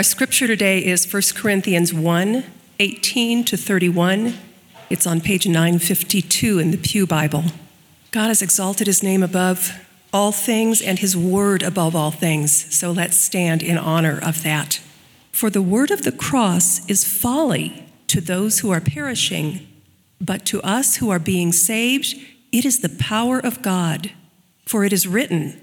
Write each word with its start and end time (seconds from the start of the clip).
Our 0.00 0.04
scripture 0.04 0.46
today 0.46 0.82
is 0.82 1.12
1 1.12 1.22
Corinthians 1.34 1.92
1 1.92 2.42
18 2.78 3.44
to 3.44 3.54
31. 3.54 4.32
It's 4.88 5.06
on 5.06 5.20
page 5.20 5.46
952 5.46 6.58
in 6.58 6.70
the 6.70 6.78
Pew 6.78 7.06
Bible. 7.06 7.44
God 8.10 8.28
has 8.28 8.40
exalted 8.40 8.86
his 8.86 9.02
name 9.02 9.22
above 9.22 9.78
all 10.10 10.32
things 10.32 10.80
and 10.80 10.98
his 10.98 11.18
word 11.18 11.62
above 11.62 11.94
all 11.94 12.10
things, 12.10 12.74
so 12.74 12.90
let's 12.90 13.18
stand 13.18 13.62
in 13.62 13.76
honor 13.76 14.18
of 14.22 14.42
that. 14.42 14.80
For 15.32 15.50
the 15.50 15.60
word 15.60 15.90
of 15.90 16.00
the 16.00 16.12
cross 16.12 16.88
is 16.88 17.04
folly 17.04 17.84
to 18.06 18.22
those 18.22 18.60
who 18.60 18.70
are 18.70 18.80
perishing, 18.80 19.68
but 20.18 20.46
to 20.46 20.62
us 20.62 20.96
who 20.96 21.10
are 21.10 21.18
being 21.18 21.52
saved, 21.52 22.14
it 22.52 22.64
is 22.64 22.80
the 22.80 22.88
power 22.88 23.38
of 23.38 23.60
God. 23.60 24.12
For 24.64 24.82
it 24.82 24.94
is 24.94 25.06
written, 25.06 25.60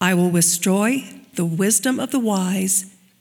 I 0.00 0.12
will 0.14 0.32
destroy 0.32 1.04
the 1.34 1.46
wisdom 1.46 2.00
of 2.00 2.10
the 2.10 2.18
wise, 2.18 2.95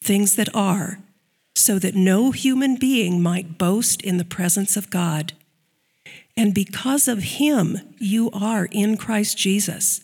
things 0.00 0.36
that 0.36 0.54
are 0.54 0.98
so 1.58 1.78
that 1.78 1.94
no 1.94 2.30
human 2.30 2.76
being 2.76 3.20
might 3.20 3.58
boast 3.58 4.00
in 4.02 4.16
the 4.16 4.24
presence 4.24 4.76
of 4.76 4.90
God. 4.90 5.32
And 6.36 6.54
because 6.54 7.08
of 7.08 7.18
him, 7.18 7.78
you 7.98 8.30
are 8.30 8.68
in 8.70 8.96
Christ 8.96 9.36
Jesus, 9.36 10.02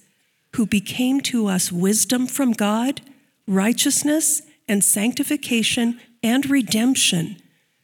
who 0.56 0.66
became 0.66 1.20
to 1.22 1.46
us 1.46 1.70
wisdom 1.70 2.26
from 2.26 2.52
God, 2.52 3.00
righteousness 3.46 4.42
and 4.66 4.82
sanctification 4.82 6.00
and 6.22 6.48
redemption, 6.50 7.36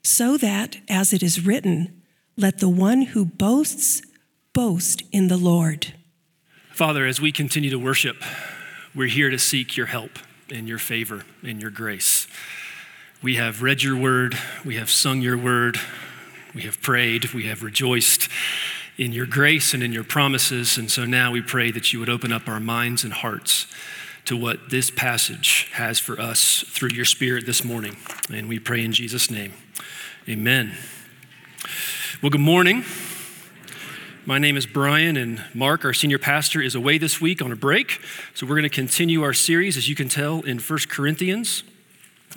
so 0.02 0.36
that, 0.38 0.78
as 0.88 1.12
it 1.12 1.22
is 1.22 1.44
written, 1.44 2.02
let 2.36 2.58
the 2.58 2.68
one 2.68 3.02
who 3.02 3.24
boasts 3.24 4.02
boast 4.52 5.02
in 5.12 5.28
the 5.28 5.36
Lord. 5.36 5.94
Father, 6.72 7.06
as 7.06 7.20
we 7.20 7.30
continue 7.30 7.70
to 7.70 7.78
worship, 7.78 8.16
we're 8.94 9.08
here 9.08 9.30
to 9.30 9.38
seek 9.38 9.76
your 9.76 9.86
help 9.86 10.18
and 10.50 10.68
your 10.68 10.78
favor 10.78 11.24
and 11.42 11.60
your 11.60 11.70
grace. 11.70 12.26
We 13.22 13.36
have 13.36 13.62
read 13.62 13.82
your 13.82 13.96
word, 13.96 14.38
we 14.64 14.76
have 14.76 14.90
sung 14.90 15.20
your 15.20 15.36
word, 15.36 15.78
we 16.54 16.62
have 16.62 16.80
prayed, 16.80 17.32
we 17.32 17.44
have 17.44 17.62
rejoiced 17.62 18.28
in 18.96 19.12
your 19.12 19.26
grace 19.26 19.74
and 19.74 19.82
in 19.82 19.92
your 19.92 20.04
promises. 20.04 20.76
And 20.76 20.90
so 20.90 21.04
now 21.04 21.30
we 21.32 21.40
pray 21.42 21.70
that 21.70 21.92
you 21.92 21.98
would 22.00 22.08
open 22.08 22.32
up 22.32 22.48
our 22.48 22.60
minds 22.60 23.04
and 23.04 23.12
hearts 23.12 23.66
to 24.26 24.36
what 24.36 24.70
this 24.70 24.90
passage 24.90 25.68
has 25.72 25.98
for 25.98 26.20
us 26.20 26.64
through 26.68 26.90
your 26.90 27.04
Spirit 27.04 27.46
this 27.46 27.64
morning. 27.64 27.96
And 28.32 28.48
we 28.48 28.58
pray 28.58 28.84
in 28.84 28.92
Jesus' 28.92 29.30
name. 29.30 29.52
Amen. 30.28 30.72
Well, 32.22 32.30
good 32.30 32.40
morning. 32.40 32.84
My 34.26 34.38
name 34.38 34.58
is 34.58 34.66
Bryan, 34.66 35.16
and 35.16 35.42
Mark, 35.54 35.82
our 35.82 35.94
senior 35.94 36.18
pastor, 36.18 36.60
is 36.60 36.74
away 36.74 36.98
this 36.98 37.22
week 37.22 37.40
on 37.40 37.52
a 37.52 37.56
break. 37.56 38.02
So 38.34 38.44
we're 38.44 38.56
going 38.56 38.64
to 38.64 38.68
continue 38.68 39.22
our 39.22 39.32
series, 39.32 39.78
as 39.78 39.88
you 39.88 39.94
can 39.94 40.10
tell, 40.10 40.42
in 40.42 40.58
First 40.58 40.90
Corinthians. 40.90 41.62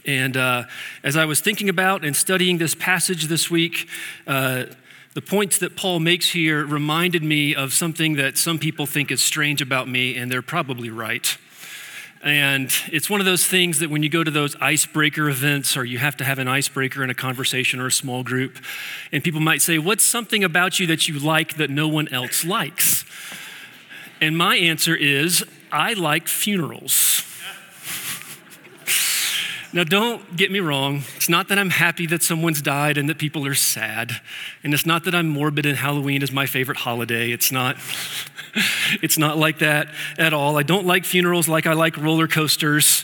And 0.06 0.38
uh, 0.38 0.64
as 1.04 1.18
I 1.18 1.26
was 1.26 1.42
thinking 1.42 1.68
about 1.68 2.06
and 2.06 2.16
studying 2.16 2.58
this 2.58 2.74
passage 2.74 3.26
this 3.26 3.52
week, 3.52 3.90
uh, 4.26 4.66
the 5.14 5.22
points 5.22 5.58
that 5.58 5.76
Paul 5.76 6.00
makes 6.00 6.30
here 6.30 6.66
reminded 6.66 7.22
me 7.22 7.54
of 7.54 7.74
something 7.74 8.14
that 8.14 8.38
some 8.38 8.60
people 8.60 8.86
think 8.86 9.12
is 9.12 9.22
strange 9.22 9.62
about 9.62 9.90
me, 9.90 10.16
and 10.16 10.32
they're 10.32 10.42
probably 10.42 10.90
right. 10.90 11.38
And 12.24 12.72
it's 12.90 13.10
one 13.10 13.20
of 13.20 13.26
those 13.26 13.46
things 13.46 13.80
that 13.80 13.90
when 13.90 14.02
you 14.02 14.08
go 14.08 14.24
to 14.24 14.32
those 14.32 14.56
icebreaker 14.62 15.28
events 15.30 15.76
or 15.76 15.84
you 15.84 15.98
have 15.98 16.16
to 16.18 16.24
have 16.24 16.40
an 16.40 16.48
icebreaker 16.48 17.04
in 17.04 17.10
a 17.10 17.14
conversation 17.14 17.82
or 17.82 17.88
a 17.88 17.92
small 17.92 18.24
group, 18.24 18.60
and 19.12 19.22
people 19.22 19.42
might 19.42 19.62
say, 19.62 19.78
What's 19.78 20.06
something 20.06 20.42
about 20.44 20.80
you 20.80 20.88
that 20.88 21.10
you 21.10 21.20
like 21.20 21.58
that 21.58 21.70
no 21.70 21.90
one 21.90 22.08
else 22.08 22.46
likes? 22.46 23.04
And 24.22 24.38
my 24.38 24.56
answer 24.56 24.96
is, 24.96 25.44
I 25.70 25.94
like 25.94 26.30
funerals. 26.30 27.24
Now, 29.74 29.84
don't 29.84 30.36
get 30.38 30.52
me 30.52 30.60
wrong. 30.60 31.02
It's 31.16 31.30
not 31.30 31.48
that 31.48 31.58
I'm 31.58 31.72
happy 31.72 32.06
that 32.06 32.22
someone's 32.22 32.62
died 32.62 32.96
and 32.96 33.10
that 33.10 33.18
people 33.18 33.48
are 33.48 33.56
sad. 33.56 34.22
And 34.64 34.72
it's 34.72 34.86
not 34.86 35.04
that 35.06 35.16
I'm 35.16 35.28
morbid 35.28 35.66
and 35.66 35.76
Halloween 35.76 36.22
is 36.22 36.32
my 36.32 36.46
favorite 36.46 36.78
holiday. 36.78 37.32
It's 37.32 37.52
not, 37.52 37.78
it's 39.02 39.18
not 39.18 39.40
like 39.40 39.60
that 39.60 39.88
at 40.20 40.32
all. 40.32 40.58
I 40.58 40.64
don't 40.64 40.86
like 40.86 41.06
funerals 41.06 41.48
like 41.48 41.66
I 41.66 41.74
like 41.74 41.98
roller 41.98 42.28
coasters 42.28 43.04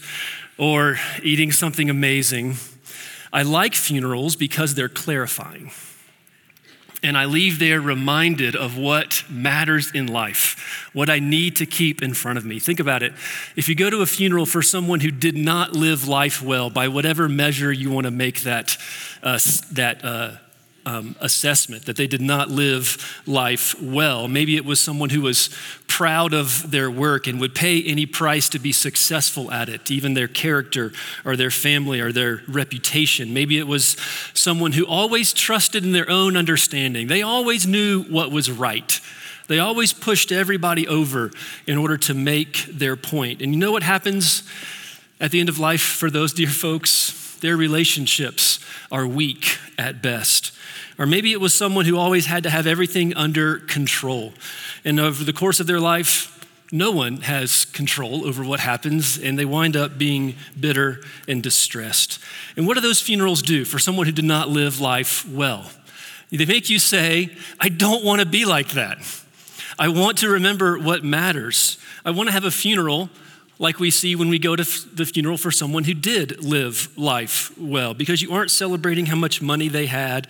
or 0.59 0.97
eating 1.23 1.51
something 1.51 1.89
amazing. 1.89 2.57
I 3.33 3.41
like 3.41 3.73
funerals 3.73 4.35
because 4.35 4.75
they're 4.75 4.89
clarifying 4.89 5.71
and 7.01 7.17
I 7.17 7.25
leave 7.25 7.59
there 7.59 7.79
reminded 7.79 8.55
of 8.55 8.77
what 8.77 9.23
matters 9.29 9.91
in 9.91 10.07
life, 10.07 10.89
what 10.93 11.09
I 11.09 11.19
need 11.19 11.55
to 11.57 11.65
keep 11.65 12.01
in 12.01 12.13
front 12.13 12.37
of 12.37 12.45
me. 12.45 12.59
Think 12.59 12.79
about 12.79 13.03
it. 13.03 13.13
If 13.55 13.69
you 13.69 13.75
go 13.75 13.89
to 13.89 14.01
a 14.01 14.05
funeral 14.05 14.45
for 14.45 14.61
someone 14.61 14.99
who 14.99 15.11
did 15.11 15.37
not 15.37 15.73
live 15.73 16.07
life 16.07 16.41
well, 16.41 16.69
by 16.69 16.87
whatever 16.87 17.29
measure 17.29 17.71
you 17.71 17.89
want 17.89 18.05
to 18.05 18.11
make 18.11 18.41
that, 18.41 18.77
uh, 19.23 19.39
that 19.71 20.03
uh, 20.03 20.31
um, 20.85 21.15
assessment 21.19 21.85
that 21.85 21.95
they 21.95 22.07
did 22.07 22.21
not 22.21 22.49
live 22.49 23.21
life 23.25 23.79
well. 23.81 24.27
Maybe 24.27 24.55
it 24.55 24.65
was 24.65 24.81
someone 24.81 25.09
who 25.09 25.21
was 25.21 25.49
proud 25.87 26.33
of 26.33 26.71
their 26.71 26.89
work 26.89 27.27
and 27.27 27.39
would 27.39 27.55
pay 27.55 27.83
any 27.83 28.05
price 28.05 28.49
to 28.49 28.59
be 28.59 28.71
successful 28.71 29.51
at 29.51 29.69
it, 29.69 29.91
even 29.91 30.13
their 30.13 30.27
character 30.27 30.91
or 31.25 31.35
their 31.35 31.51
family 31.51 31.99
or 31.99 32.11
their 32.11 32.41
reputation. 32.47 33.33
Maybe 33.33 33.57
it 33.57 33.67
was 33.67 33.97
someone 34.33 34.71
who 34.71 34.85
always 34.85 35.33
trusted 35.33 35.83
in 35.83 35.91
their 35.91 36.09
own 36.09 36.37
understanding, 36.37 37.07
they 37.07 37.21
always 37.21 37.67
knew 37.67 38.03
what 38.03 38.31
was 38.31 38.49
right. 38.49 38.99
They 39.47 39.57
always 39.57 39.93
pushed 39.93 40.31
everybody 40.31 40.87
over 40.87 41.31
in 41.65 41.79
order 41.79 41.97
to 41.97 42.13
make 42.13 42.65
their 42.65 42.95
point. 42.95 43.41
And 43.41 43.51
you 43.51 43.59
know 43.59 43.71
what 43.71 43.81
happens 43.81 44.43
at 45.19 45.31
the 45.31 45.39
end 45.39 45.49
of 45.49 45.57
life 45.57 45.81
for 45.81 46.11
those 46.11 46.33
dear 46.33 46.49
folks? 46.49 47.18
Their 47.41 47.57
relationships 47.57 48.59
are 48.91 49.07
weak 49.07 49.57
at 49.77 50.01
best. 50.01 50.51
Or 50.97 51.05
maybe 51.05 51.31
it 51.31 51.39
was 51.39 51.53
someone 51.53 51.85
who 51.85 51.97
always 51.97 52.25
had 52.25 52.43
to 52.43 52.49
have 52.49 52.67
everything 52.67 53.13
under 53.15 53.59
control. 53.59 54.33
And 54.83 54.99
over 54.99 55.23
the 55.23 55.33
course 55.33 55.59
of 55.59 55.67
their 55.67 55.79
life, 55.79 56.35
no 56.71 56.91
one 56.91 57.21
has 57.21 57.65
control 57.65 58.27
over 58.27 58.43
what 58.43 58.59
happens, 58.59 59.17
and 59.17 59.39
they 59.39 59.45
wind 59.45 59.75
up 59.75 59.97
being 59.97 60.35
bitter 60.59 61.01
and 61.27 61.41
distressed. 61.41 62.19
And 62.55 62.67
what 62.67 62.75
do 62.75 62.81
those 62.81 63.01
funerals 63.01 63.41
do 63.41 63.65
for 63.65 63.79
someone 63.79 64.05
who 64.05 64.11
did 64.11 64.25
not 64.25 64.49
live 64.49 64.79
life 64.79 65.27
well? 65.27 65.71
They 66.31 66.45
make 66.45 66.69
you 66.69 66.77
say, 66.77 67.35
I 67.59 67.69
don't 67.69 68.03
want 68.03 68.19
to 68.19 68.25
be 68.25 68.45
like 68.45 68.69
that. 68.69 68.99
I 69.79 69.87
want 69.87 70.19
to 70.19 70.29
remember 70.29 70.77
what 70.77 71.03
matters. 71.03 71.79
I 72.05 72.11
want 72.11 72.27
to 72.27 72.33
have 72.33 72.43
a 72.43 72.51
funeral 72.51 73.09
like 73.59 73.77
we 73.77 73.91
see 73.91 74.15
when 74.15 74.29
we 74.29 74.39
go 74.39 74.55
to 74.55 74.63
the 74.95 75.05
funeral 75.05 75.37
for 75.37 75.51
someone 75.51 75.83
who 75.83 75.93
did 75.93 76.43
live 76.43 76.97
life 76.97 77.55
well, 77.57 77.93
because 77.93 78.21
you 78.21 78.31
aren't 78.31 78.49
celebrating 78.49 79.05
how 79.05 79.17
much 79.17 79.41
money 79.41 79.67
they 79.67 79.85
had, 79.85 80.27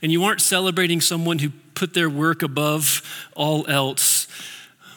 and 0.00 0.10
you 0.10 0.24
aren't 0.24 0.40
celebrating 0.40 1.00
someone 1.00 1.38
who 1.38 1.50
put 1.74 1.92
their 1.92 2.08
work 2.08 2.42
above 2.42 3.02
all 3.36 3.66
else. 3.68 4.26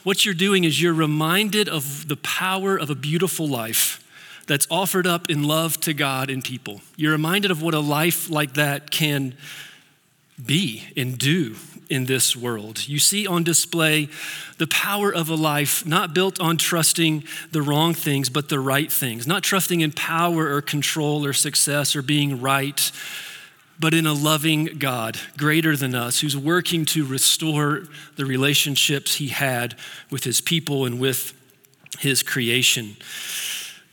What 0.03 0.25
you're 0.25 0.33
doing 0.33 0.63
is 0.63 0.81
you're 0.81 0.93
reminded 0.93 1.67
of 1.67 2.07
the 2.07 2.17
power 2.17 2.77
of 2.77 2.89
a 2.89 2.95
beautiful 2.95 3.47
life 3.47 3.99
that's 4.47 4.67
offered 4.71 5.05
up 5.05 5.29
in 5.29 5.43
love 5.43 5.79
to 5.81 5.93
God 5.93 6.29
and 6.29 6.43
people. 6.43 6.81
You're 6.95 7.11
reminded 7.11 7.51
of 7.51 7.61
what 7.61 7.73
a 7.73 7.79
life 7.79 8.29
like 8.29 8.53
that 8.53 8.91
can 8.91 9.35
be 10.43 10.87
and 10.95 11.17
do 11.17 11.55
in 11.89 12.05
this 12.05 12.35
world. 12.35 12.87
You 12.87 12.99
see 12.99 13.27
on 13.27 13.43
display 13.43 14.09
the 14.57 14.67
power 14.67 15.13
of 15.13 15.29
a 15.29 15.35
life 15.35 15.85
not 15.85 16.13
built 16.13 16.39
on 16.39 16.57
trusting 16.57 17.23
the 17.51 17.61
wrong 17.61 17.93
things, 17.93 18.29
but 18.29 18.49
the 18.49 18.59
right 18.59 18.91
things, 18.91 19.27
not 19.27 19.43
trusting 19.43 19.81
in 19.81 19.91
power 19.91 20.53
or 20.53 20.61
control 20.61 21.25
or 21.25 21.33
success 21.33 21.95
or 21.95 22.01
being 22.01 22.41
right, 22.41 22.91
but 23.79 23.93
in 23.93 24.05
a 24.05 24.13
loving 24.13 24.65
God 24.77 25.19
greater 25.37 25.75
than 25.75 25.95
us 25.95 26.21
who's 26.21 26.37
working 26.37 26.85
to 26.85 27.05
restore 27.05 27.83
the 28.15 28.25
relationships 28.25 29.15
he 29.15 29.27
had 29.27 29.75
with 30.09 30.23
his 30.23 30.41
people 30.41 30.85
and 30.85 30.99
with 30.99 31.33
his 31.99 32.23
creation. 32.23 32.95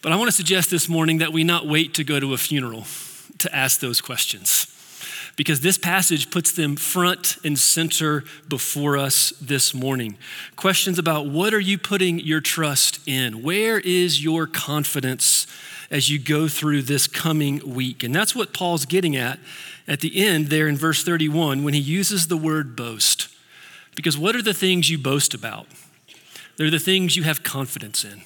But 0.03 0.13
I 0.13 0.17
want 0.17 0.29
to 0.29 0.37
suggest 0.37 0.71
this 0.71 0.89
morning 0.89 1.19
that 1.19 1.33
we 1.33 1.45
not 1.45 1.67
wait 1.67 1.95
to 1.95 2.05
go 2.05 2.21
to 2.21 2.33
a 2.33 2.39
funeral 2.39 2.85
to 3.39 3.55
ask 3.55 3.81
those 3.81 4.01
questions 4.01 4.70
because 5.41 5.63
this 5.63 5.79
passage 5.79 6.31
puts 6.31 6.53
them 6.53 6.77
front 6.77 7.39
and 7.43 7.59
center 7.59 8.23
before 8.47 8.99
us 8.99 9.33
this 9.41 9.73
morning. 9.73 10.19
Questions 10.55 10.99
about 10.99 11.29
what 11.29 11.55
are 11.55 11.61
you 11.61 11.79
putting 11.79 12.19
your 12.19 12.43
trust 12.43 13.01
in? 13.09 13.43
Where 13.43 13.79
is 13.81 14.23
your 14.23 14.47
confidence 14.47 15.47
as 15.91 16.11
you 16.11 16.19
go 16.19 16.47
through 16.47 16.83
this 16.83 17.07
coming 17.07 17.75
week? 17.75 18.03
And 18.05 18.15
that's 18.15 18.35
what 18.35 18.53
Paul's 18.53 18.85
getting 18.85 19.17
at 19.17 19.39
at 19.89 20.01
the 20.01 20.23
end 20.23 20.49
there 20.49 20.69
in 20.69 20.77
verse 20.77 21.03
31 21.03 21.65
when 21.65 21.73
he 21.73 21.81
uses 21.81 22.27
the 22.27 22.37
word 22.37 22.77
boast. 22.77 23.29
Because 23.97 24.19
what 24.19 24.37
are 24.37 24.43
the 24.43 24.53
things 24.53 24.91
you 24.91 24.99
boast 24.99 25.33
about? 25.33 25.67
They're 26.59 26.69
the 26.69 26.79
things 26.79 27.17
you 27.17 27.23
have 27.23 27.43
confidence 27.43 28.05
in. 28.05 28.21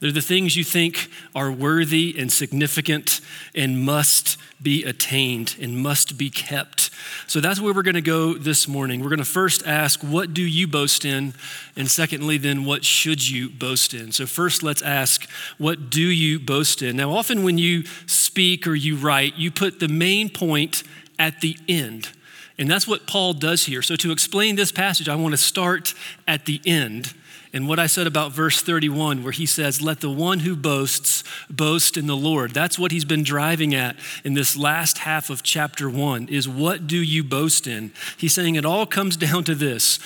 They're 0.00 0.12
the 0.12 0.20
things 0.20 0.56
you 0.56 0.64
think 0.64 1.08
are 1.34 1.50
worthy 1.50 2.14
and 2.18 2.30
significant 2.30 3.20
and 3.54 3.82
must 3.82 4.36
be 4.60 4.84
attained 4.84 5.56
and 5.60 5.78
must 5.78 6.18
be 6.18 6.28
kept. 6.28 6.90
So 7.26 7.40
that's 7.40 7.60
where 7.60 7.72
we're 7.72 7.82
going 7.82 7.94
to 7.94 8.02
go 8.02 8.34
this 8.34 8.68
morning. 8.68 9.00
We're 9.00 9.08
going 9.08 9.18
to 9.18 9.24
first 9.24 9.66
ask, 9.66 10.02
what 10.02 10.34
do 10.34 10.42
you 10.42 10.66
boast 10.66 11.04
in? 11.04 11.34
And 11.76 11.90
secondly, 11.90 12.36
then, 12.36 12.64
what 12.64 12.84
should 12.84 13.28
you 13.28 13.48
boast 13.48 13.94
in? 13.94 14.12
So, 14.12 14.26
first, 14.26 14.62
let's 14.62 14.82
ask, 14.82 15.28
what 15.58 15.90
do 15.90 16.02
you 16.02 16.38
boast 16.38 16.82
in? 16.82 16.96
Now, 16.96 17.12
often 17.12 17.42
when 17.42 17.58
you 17.58 17.84
speak 18.06 18.66
or 18.66 18.74
you 18.74 18.96
write, 18.96 19.36
you 19.36 19.50
put 19.50 19.80
the 19.80 19.88
main 19.88 20.28
point 20.28 20.82
at 21.18 21.40
the 21.40 21.56
end. 21.68 22.10
And 22.58 22.70
that's 22.70 22.88
what 22.88 23.06
Paul 23.06 23.34
does 23.34 23.66
here. 23.66 23.82
So, 23.82 23.96
to 23.96 24.12
explain 24.12 24.56
this 24.56 24.72
passage, 24.72 25.08
I 25.08 25.14
want 25.14 25.32
to 25.32 25.38
start 25.38 25.94
at 26.26 26.46
the 26.46 26.60
end 26.64 27.14
and 27.56 27.66
what 27.66 27.78
I 27.78 27.86
said 27.86 28.06
about 28.06 28.32
verse 28.32 28.60
31, 28.60 29.22
where 29.22 29.32
he 29.32 29.46
says, 29.46 29.80
Let 29.80 30.00
the 30.00 30.10
one 30.10 30.40
who 30.40 30.54
boasts 30.54 31.24
boast 31.48 31.96
in 31.96 32.06
the 32.06 32.14
Lord. 32.14 32.52
That's 32.52 32.78
what 32.78 32.92
he's 32.92 33.06
been 33.06 33.22
driving 33.22 33.74
at 33.74 33.96
in 34.24 34.34
this 34.34 34.58
last 34.58 34.98
half 34.98 35.30
of 35.30 35.42
chapter 35.42 35.88
one, 35.88 36.28
is 36.28 36.46
what 36.46 36.86
do 36.86 36.98
you 36.98 37.24
boast 37.24 37.66
in? 37.66 37.92
He's 38.18 38.34
saying 38.34 38.56
it 38.56 38.66
all 38.66 38.84
comes 38.84 39.16
down 39.16 39.44
to 39.44 39.54
this. 39.54 39.98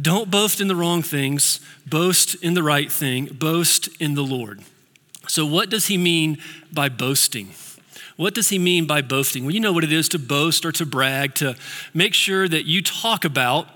Don't 0.00 0.30
boast 0.30 0.58
in 0.58 0.68
the 0.68 0.74
wrong 0.74 1.02
things, 1.02 1.60
boast 1.86 2.34
in 2.42 2.54
the 2.54 2.62
right 2.62 2.90
thing, 2.90 3.26
boast 3.26 3.88
in 4.00 4.14
the 4.14 4.24
Lord. 4.24 4.62
So, 5.28 5.44
what 5.44 5.68
does 5.68 5.88
he 5.88 5.98
mean 5.98 6.38
by 6.72 6.88
boasting? 6.88 7.50
What 8.16 8.34
does 8.34 8.48
he 8.48 8.58
mean 8.58 8.86
by 8.86 9.02
boasting? 9.02 9.44
Well, 9.44 9.54
you 9.54 9.60
know 9.60 9.72
what 9.72 9.84
it 9.84 9.92
is 9.92 10.08
to 10.10 10.18
boast 10.18 10.64
or 10.64 10.72
to 10.72 10.86
brag, 10.86 11.34
to 11.36 11.54
make 11.92 12.14
sure 12.14 12.48
that 12.48 12.64
you 12.64 12.82
talk 12.82 13.24
about 13.24 13.68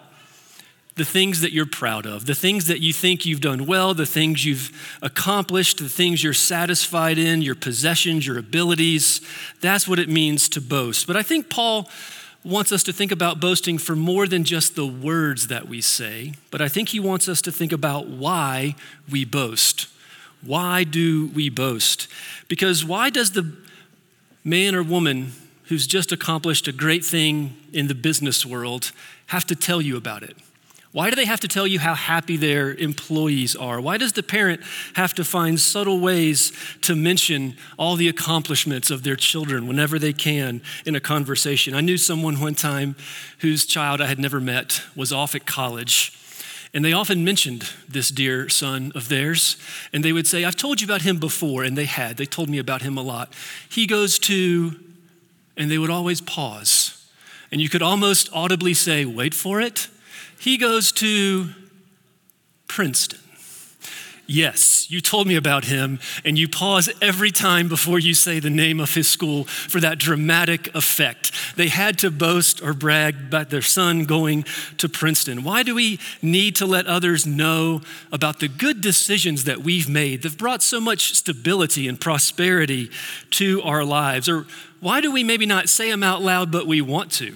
the 0.96 1.04
things 1.04 1.40
that 1.40 1.52
you're 1.52 1.66
proud 1.66 2.04
of, 2.04 2.26
the 2.26 2.34
things 2.34 2.66
that 2.66 2.80
you 2.80 2.92
think 2.92 3.24
you've 3.24 3.40
done 3.40 3.64
well, 3.66 3.94
the 3.94 4.06
things 4.06 4.44
you've 4.44 4.98
accomplished, 5.02 5.78
the 5.78 5.88
things 5.88 6.22
you're 6.22 6.32
satisfied 6.32 7.16
in, 7.16 7.42
your 7.42 7.54
possessions, 7.54 8.26
your 8.26 8.38
abilities. 8.38 9.20
That's 9.60 9.86
what 9.86 9.98
it 9.98 10.08
means 10.08 10.48
to 10.50 10.60
boast. 10.60 11.06
But 11.06 11.16
I 11.16 11.22
think 11.22 11.48
Paul 11.48 11.88
wants 12.42 12.72
us 12.72 12.82
to 12.82 12.92
think 12.92 13.12
about 13.12 13.40
boasting 13.40 13.78
for 13.78 13.94
more 13.94 14.26
than 14.26 14.44
just 14.44 14.74
the 14.74 14.86
words 14.86 15.48
that 15.48 15.68
we 15.68 15.80
say, 15.80 16.34
but 16.50 16.60
I 16.60 16.68
think 16.68 16.90
he 16.90 17.00
wants 17.00 17.28
us 17.28 17.42
to 17.42 17.52
think 17.52 17.72
about 17.72 18.06
why 18.08 18.74
we 19.10 19.24
boast. 19.24 19.88
Why 20.42 20.84
do 20.84 21.28
we 21.28 21.50
boast? 21.50 22.08
Because 22.48 22.84
why 22.84 23.10
does 23.10 23.32
the 23.32 23.54
man 24.44 24.74
or 24.74 24.82
woman 24.82 25.32
who's 25.64 25.86
just 25.86 26.12
accomplished 26.12 26.66
a 26.66 26.72
great 26.72 27.04
thing 27.04 27.56
in 27.72 27.86
the 27.86 27.94
business 27.94 28.44
world 28.44 28.92
have 29.26 29.44
to 29.46 29.54
tell 29.54 29.80
you 29.80 29.96
about 29.96 30.22
it? 30.22 30.36
Why 30.92 31.08
do 31.08 31.14
they 31.14 31.26
have 31.26 31.38
to 31.40 31.48
tell 31.48 31.68
you 31.68 31.78
how 31.78 31.94
happy 31.94 32.36
their 32.36 32.74
employees 32.74 33.54
are? 33.54 33.80
Why 33.80 33.96
does 33.96 34.14
the 34.14 34.24
parent 34.24 34.60
have 34.94 35.14
to 35.14 35.24
find 35.24 35.60
subtle 35.60 36.00
ways 36.00 36.52
to 36.82 36.96
mention 36.96 37.56
all 37.78 37.94
the 37.94 38.08
accomplishments 38.08 38.90
of 38.90 39.04
their 39.04 39.14
children 39.14 39.68
whenever 39.68 40.00
they 40.00 40.12
can 40.12 40.62
in 40.84 40.96
a 40.96 41.00
conversation? 41.00 41.74
I 41.74 41.80
knew 41.80 41.96
someone 41.96 42.40
one 42.40 42.56
time 42.56 42.96
whose 43.38 43.66
child 43.66 44.00
I 44.00 44.06
had 44.06 44.18
never 44.18 44.40
met 44.40 44.82
was 44.96 45.12
off 45.12 45.36
at 45.36 45.46
college. 45.46 46.19
And 46.72 46.84
they 46.84 46.92
often 46.92 47.24
mentioned 47.24 47.68
this 47.88 48.10
dear 48.10 48.48
son 48.48 48.92
of 48.94 49.08
theirs. 49.08 49.56
And 49.92 50.04
they 50.04 50.12
would 50.12 50.26
say, 50.26 50.44
I've 50.44 50.56
told 50.56 50.80
you 50.80 50.86
about 50.86 51.02
him 51.02 51.18
before. 51.18 51.64
And 51.64 51.76
they 51.76 51.86
had. 51.86 52.16
They 52.16 52.26
told 52.26 52.48
me 52.48 52.58
about 52.58 52.82
him 52.82 52.96
a 52.96 53.02
lot. 53.02 53.32
He 53.68 53.86
goes 53.86 54.18
to, 54.20 54.78
and 55.56 55.70
they 55.70 55.78
would 55.78 55.90
always 55.90 56.20
pause. 56.20 57.08
And 57.50 57.60
you 57.60 57.68
could 57.68 57.82
almost 57.82 58.28
audibly 58.32 58.74
say, 58.74 59.04
Wait 59.04 59.34
for 59.34 59.60
it 59.60 59.88
he 60.40 60.56
goes 60.56 60.90
to 60.90 61.50
Princeton. 62.66 63.20
Yes, 64.32 64.88
you 64.88 65.00
told 65.00 65.26
me 65.26 65.34
about 65.34 65.64
him, 65.64 65.98
and 66.24 66.38
you 66.38 66.48
pause 66.48 66.88
every 67.02 67.32
time 67.32 67.66
before 67.66 67.98
you 67.98 68.14
say 68.14 68.38
the 68.38 68.48
name 68.48 68.78
of 68.78 68.94
his 68.94 69.08
school 69.08 69.42
for 69.42 69.80
that 69.80 69.98
dramatic 69.98 70.72
effect. 70.72 71.32
They 71.56 71.66
had 71.66 71.98
to 71.98 72.12
boast 72.12 72.62
or 72.62 72.72
brag 72.72 73.16
about 73.16 73.50
their 73.50 73.60
son 73.60 74.04
going 74.04 74.44
to 74.78 74.88
Princeton. 74.88 75.42
Why 75.42 75.64
do 75.64 75.74
we 75.74 75.98
need 76.22 76.54
to 76.56 76.66
let 76.66 76.86
others 76.86 77.26
know 77.26 77.80
about 78.12 78.38
the 78.38 78.46
good 78.46 78.80
decisions 78.80 79.44
that 79.44 79.62
we've 79.64 79.88
made 79.88 80.22
that 80.22 80.28
have 80.28 80.38
brought 80.38 80.62
so 80.62 80.80
much 80.80 81.12
stability 81.16 81.88
and 81.88 82.00
prosperity 82.00 82.88
to 83.30 83.60
our 83.62 83.82
lives? 83.82 84.28
Or 84.28 84.46
why 84.78 85.00
do 85.00 85.10
we 85.10 85.24
maybe 85.24 85.44
not 85.44 85.68
say 85.68 85.90
them 85.90 86.04
out 86.04 86.22
loud, 86.22 86.52
but 86.52 86.68
we 86.68 86.80
want 86.80 87.10
to? 87.14 87.34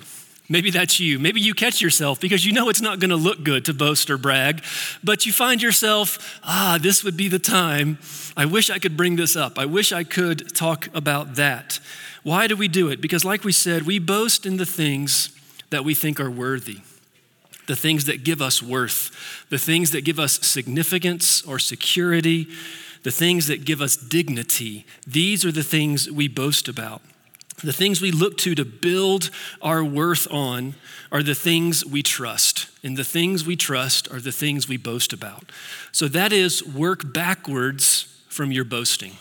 Maybe 0.49 0.71
that's 0.71 1.01
you. 1.01 1.19
Maybe 1.19 1.41
you 1.41 1.55
catch 1.55 1.81
yourself 1.81 2.21
because 2.21 2.45
you 2.45 2.53
know 2.53 2.69
it's 2.69 2.83
not 2.83 3.01
going 3.01 3.11
to 3.11 3.17
look 3.17 3.43
good 3.43 3.65
to 3.65 3.73
boast 3.75 4.11
or 4.11 4.19
brag, 4.19 4.63
but 5.03 5.25
you 5.25 5.33
find 5.33 5.63
yourself, 5.63 6.39
ah, 6.45 6.79
this 6.81 7.03
would 7.03 7.17
be 7.17 7.29
the 7.29 7.39
time. 7.39 7.99
I 8.37 8.45
wish 8.45 8.69
I 8.69 8.79
could 8.79 8.97
bring 8.97 9.17
this 9.17 9.37
up. 9.37 9.59
I 9.59 9.65
wish 9.65 9.91
I 9.91 10.05
could 10.05 10.55
talk 10.55 10.89
about 10.95 11.37
that. 11.37 11.81
Why 12.25 12.47
do 12.47 12.57
we 12.57 12.69
do 12.69 12.89
it? 12.89 13.01
Because, 13.01 13.25
like 13.25 13.43
we 13.43 13.53
said, 13.53 13.83
we 13.83 13.99
boast 13.99 14.45
in 14.45 14.59
the 14.59 14.67
things 14.67 15.31
that 15.71 15.85
we 15.85 15.95
think 15.95 16.21
are 16.21 16.31
worthy, 16.31 16.81
the 17.67 17.77
things 17.77 18.05
that 18.05 18.23
give 18.23 18.43
us 18.43 18.63
worth, 18.63 19.47
the 19.49 19.59
things 19.59 19.93
that 19.93 20.05
give 20.05 20.19
us 20.19 20.39
significance 20.47 21.43
or 21.43 21.59
security, 21.59 22.49
the 23.03 23.11
things 23.11 23.47
that 23.47 23.65
give 23.65 23.81
us 23.81 23.97
dignity. 23.97 24.85
These 25.07 25.45
are 25.45 25.53
the 25.53 25.63
things 25.63 26.11
we 26.11 26.29
boast 26.29 26.69
about. 26.69 27.01
The 27.63 27.73
things 27.73 28.01
we 28.01 28.11
look 28.11 28.37
to 28.39 28.55
to 28.55 28.65
build 28.65 29.31
our 29.63 29.85
worth 29.85 30.31
on 30.31 30.75
are 31.13 31.23
the 31.23 31.35
things 31.35 31.85
we 31.85 32.03
trust. 32.03 32.69
And 32.83 32.97
the 32.97 33.05
things 33.05 33.47
we 33.47 33.57
trust 33.57 34.11
are 34.13 34.21
the 34.21 34.33
things 34.33 34.69
we 34.69 34.77
boast 34.77 35.13
about. 35.13 35.51
So 35.93 36.09
that 36.09 36.33
is 36.33 36.65
work 36.67 37.13
backwards 37.13 38.09
from 38.29 38.51
your 38.51 38.65
boasting 38.65 39.13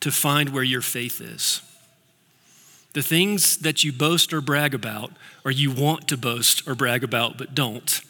to 0.00 0.12
find 0.12 0.50
where 0.50 0.62
your 0.62 0.82
faith 0.82 1.20
is. 1.20 1.62
The 2.92 3.02
things 3.02 3.56
that 3.58 3.82
you 3.82 3.92
boast 3.92 4.32
or 4.32 4.40
brag 4.40 4.74
about, 4.74 5.10
or 5.44 5.50
you 5.50 5.72
want 5.72 6.06
to 6.08 6.16
boast 6.16 6.68
or 6.68 6.74
brag 6.74 7.02
about 7.02 7.38
but 7.38 7.54
don't, 7.54 8.00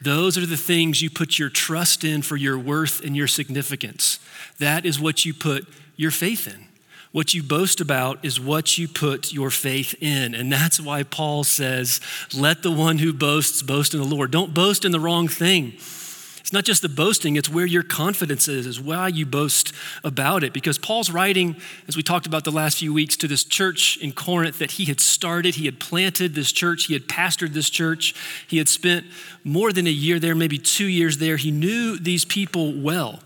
those 0.00 0.36
are 0.36 0.46
the 0.46 0.56
things 0.56 1.02
you 1.02 1.10
put 1.10 1.38
your 1.38 1.50
trust 1.50 2.02
in 2.02 2.22
for 2.22 2.36
your 2.36 2.58
worth 2.58 3.04
and 3.04 3.16
your 3.16 3.28
significance. 3.28 4.18
That 4.58 4.84
is 4.84 4.98
what 4.98 5.24
you 5.24 5.32
put 5.32 5.68
your 5.96 6.10
faith 6.10 6.48
in. 6.48 6.66
What 7.14 7.32
you 7.32 7.44
boast 7.44 7.80
about 7.80 8.24
is 8.24 8.40
what 8.40 8.76
you 8.76 8.88
put 8.88 9.32
your 9.32 9.48
faith 9.48 9.94
in. 10.00 10.34
And 10.34 10.50
that's 10.50 10.80
why 10.80 11.04
Paul 11.04 11.44
says, 11.44 12.00
let 12.34 12.64
the 12.64 12.72
one 12.72 12.98
who 12.98 13.12
boasts 13.12 13.62
boast 13.62 13.94
in 13.94 14.00
the 14.00 14.06
Lord. 14.06 14.32
Don't 14.32 14.52
boast 14.52 14.84
in 14.84 14.90
the 14.90 14.98
wrong 14.98 15.28
thing. 15.28 15.74
It's 15.74 16.52
not 16.52 16.64
just 16.64 16.82
the 16.82 16.88
boasting, 16.88 17.36
it's 17.36 17.48
where 17.48 17.66
your 17.66 17.84
confidence 17.84 18.48
is, 18.48 18.66
is 18.66 18.80
why 18.80 19.06
you 19.06 19.26
boast 19.26 19.72
about 20.02 20.42
it. 20.42 20.52
Because 20.52 20.76
Paul's 20.76 21.08
writing, 21.08 21.54
as 21.86 21.96
we 21.96 22.02
talked 22.02 22.26
about 22.26 22.42
the 22.42 22.50
last 22.50 22.78
few 22.78 22.92
weeks, 22.92 23.16
to 23.18 23.28
this 23.28 23.44
church 23.44 23.96
in 23.98 24.10
Corinth 24.10 24.58
that 24.58 24.72
he 24.72 24.86
had 24.86 25.00
started. 25.00 25.54
He 25.54 25.66
had 25.66 25.78
planted 25.78 26.34
this 26.34 26.50
church, 26.50 26.86
he 26.86 26.94
had 26.94 27.06
pastored 27.06 27.52
this 27.52 27.70
church, 27.70 28.12
he 28.48 28.58
had 28.58 28.68
spent 28.68 29.06
more 29.44 29.72
than 29.72 29.86
a 29.86 29.90
year 29.90 30.18
there, 30.18 30.34
maybe 30.34 30.58
two 30.58 30.86
years 30.86 31.18
there. 31.18 31.36
He 31.36 31.52
knew 31.52 31.96
these 31.96 32.24
people 32.24 32.72
well. 32.72 33.20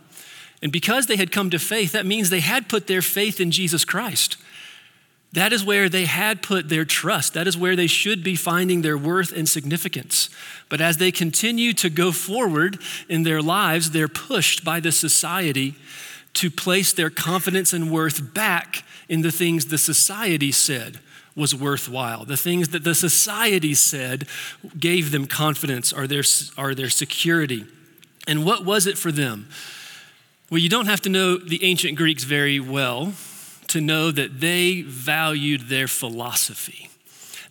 And 0.62 0.72
because 0.72 1.06
they 1.06 1.16
had 1.16 1.32
come 1.32 1.50
to 1.50 1.58
faith, 1.58 1.92
that 1.92 2.06
means 2.06 2.30
they 2.30 2.40
had 2.40 2.68
put 2.68 2.86
their 2.86 3.02
faith 3.02 3.40
in 3.40 3.50
Jesus 3.50 3.84
Christ. 3.84 4.36
That 5.32 5.52
is 5.52 5.64
where 5.64 5.88
they 5.88 6.06
had 6.06 6.42
put 6.42 6.68
their 6.68 6.84
trust. 6.84 7.34
That 7.34 7.46
is 7.46 7.56
where 7.56 7.76
they 7.76 7.86
should 7.86 8.24
be 8.24 8.34
finding 8.34 8.80
their 8.80 8.96
worth 8.96 9.30
and 9.36 9.48
significance. 9.48 10.30
But 10.68 10.80
as 10.80 10.96
they 10.96 11.12
continue 11.12 11.74
to 11.74 11.90
go 11.90 12.12
forward 12.12 12.78
in 13.08 13.24
their 13.24 13.42
lives, 13.42 13.90
they're 13.90 14.08
pushed 14.08 14.64
by 14.64 14.80
the 14.80 14.92
society 14.92 15.74
to 16.34 16.50
place 16.50 16.92
their 16.92 17.10
confidence 17.10 17.72
and 17.72 17.90
worth 17.90 18.32
back 18.32 18.84
in 19.08 19.20
the 19.22 19.32
things 19.32 19.66
the 19.66 19.78
society 19.78 20.52
said 20.52 20.98
was 21.36 21.54
worthwhile. 21.54 22.24
The 22.24 22.36
things 22.36 22.70
that 22.70 22.84
the 22.84 22.94
society 22.94 23.74
said 23.74 24.26
gave 24.78 25.12
them 25.12 25.26
confidence 25.26 25.92
or 25.92 26.06
their, 26.06 26.24
or 26.56 26.74
their 26.74 26.90
security. 26.90 27.64
And 28.26 28.44
what 28.44 28.64
was 28.64 28.86
it 28.86 28.98
for 28.98 29.12
them? 29.12 29.48
Well, 30.50 30.58
you 30.58 30.70
don't 30.70 30.86
have 30.86 31.02
to 31.02 31.10
know 31.10 31.36
the 31.36 31.62
ancient 31.62 31.96
Greeks 31.96 32.24
very 32.24 32.58
well 32.58 33.12
to 33.68 33.80
know 33.82 34.10
that 34.10 34.40
they 34.40 34.80
valued 34.80 35.68
their 35.68 35.86
philosophy. 35.86 36.88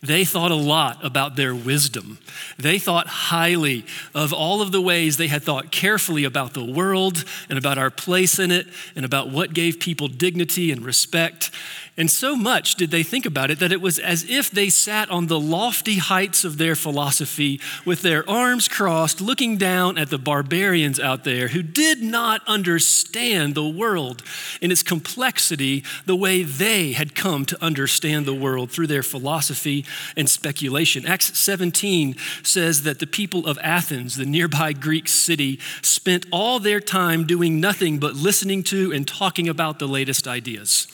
They 0.00 0.24
thought 0.24 0.50
a 0.50 0.56
lot 0.56 1.04
about 1.04 1.36
their 1.36 1.54
wisdom. 1.54 2.18
They 2.56 2.78
thought 2.78 3.08
highly 3.08 3.84
of 4.14 4.32
all 4.32 4.62
of 4.62 4.70
the 4.70 4.80
ways 4.80 5.16
they 5.16 5.26
had 5.26 5.42
thought 5.42 5.72
carefully 5.72 6.24
about 6.24 6.54
the 6.54 6.64
world 6.64 7.24
and 7.48 7.58
about 7.58 7.78
our 7.78 7.90
place 7.90 8.38
in 8.38 8.50
it 8.50 8.68
and 8.94 9.04
about 9.04 9.30
what 9.30 9.54
gave 9.54 9.80
people 9.80 10.06
dignity 10.06 10.70
and 10.70 10.84
respect. 10.84 11.50
And 11.98 12.08
so 12.08 12.36
much 12.36 12.76
did 12.76 12.92
they 12.92 13.02
think 13.02 13.26
about 13.26 13.50
it 13.50 13.58
that 13.58 13.72
it 13.72 13.80
was 13.80 13.98
as 13.98 14.24
if 14.30 14.52
they 14.52 14.68
sat 14.68 15.10
on 15.10 15.26
the 15.26 15.40
lofty 15.40 15.96
heights 15.96 16.44
of 16.44 16.56
their 16.56 16.76
philosophy 16.76 17.60
with 17.84 18.02
their 18.02 18.28
arms 18.30 18.68
crossed, 18.68 19.20
looking 19.20 19.56
down 19.56 19.98
at 19.98 20.08
the 20.08 20.16
barbarians 20.16 21.00
out 21.00 21.24
there 21.24 21.48
who 21.48 21.60
did 21.60 22.00
not 22.00 22.40
understand 22.46 23.56
the 23.56 23.68
world 23.68 24.22
in 24.60 24.70
its 24.70 24.84
complexity 24.84 25.82
the 26.06 26.14
way 26.14 26.44
they 26.44 26.92
had 26.92 27.16
come 27.16 27.44
to 27.46 27.60
understand 27.60 28.26
the 28.26 28.34
world 28.34 28.70
through 28.70 28.86
their 28.86 29.02
philosophy 29.02 29.84
and 30.16 30.28
speculation. 30.28 31.06
Acts 31.06 31.38
17 31.38 32.16
says 32.42 32.82
that 32.82 32.98
the 32.98 33.06
people 33.06 33.46
of 33.46 33.58
Athens, 33.62 34.16
the 34.16 34.26
nearby 34.26 34.72
Greek 34.72 35.08
city, 35.08 35.58
spent 35.82 36.26
all 36.30 36.58
their 36.58 36.80
time 36.80 37.26
doing 37.26 37.60
nothing 37.60 37.98
but 37.98 38.14
listening 38.14 38.62
to 38.64 38.92
and 38.92 39.06
talking 39.06 39.48
about 39.48 39.78
the 39.78 39.88
latest 39.88 40.26
ideas. 40.26 40.86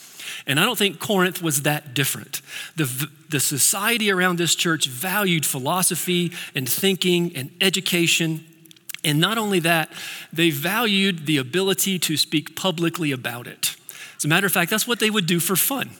And 0.47 0.59
I 0.59 0.65
don't 0.65 0.77
think 0.77 0.99
Corinth 0.99 1.41
was 1.41 1.63
that 1.63 1.93
different. 1.93 2.41
The, 2.75 3.09
the 3.29 3.39
society 3.39 4.11
around 4.11 4.37
this 4.37 4.55
church 4.55 4.87
valued 4.87 5.45
philosophy 5.45 6.31
and 6.53 6.67
thinking 6.67 7.35
and 7.35 7.51
education. 7.61 8.45
And 9.03 9.19
not 9.19 9.37
only 9.37 9.59
that, 9.59 9.91
they 10.33 10.49
valued 10.49 11.25
the 11.25 11.37
ability 11.37 11.99
to 11.99 12.17
speak 12.17 12.55
publicly 12.55 13.11
about 13.11 13.47
it. 13.47 13.75
As 14.17 14.25
a 14.25 14.27
matter 14.27 14.47
of 14.47 14.53
fact, 14.53 14.71
that's 14.71 14.87
what 14.87 14.99
they 14.99 15.09
would 15.09 15.25
do 15.25 15.39
for 15.39 15.55
fun. 15.55 15.91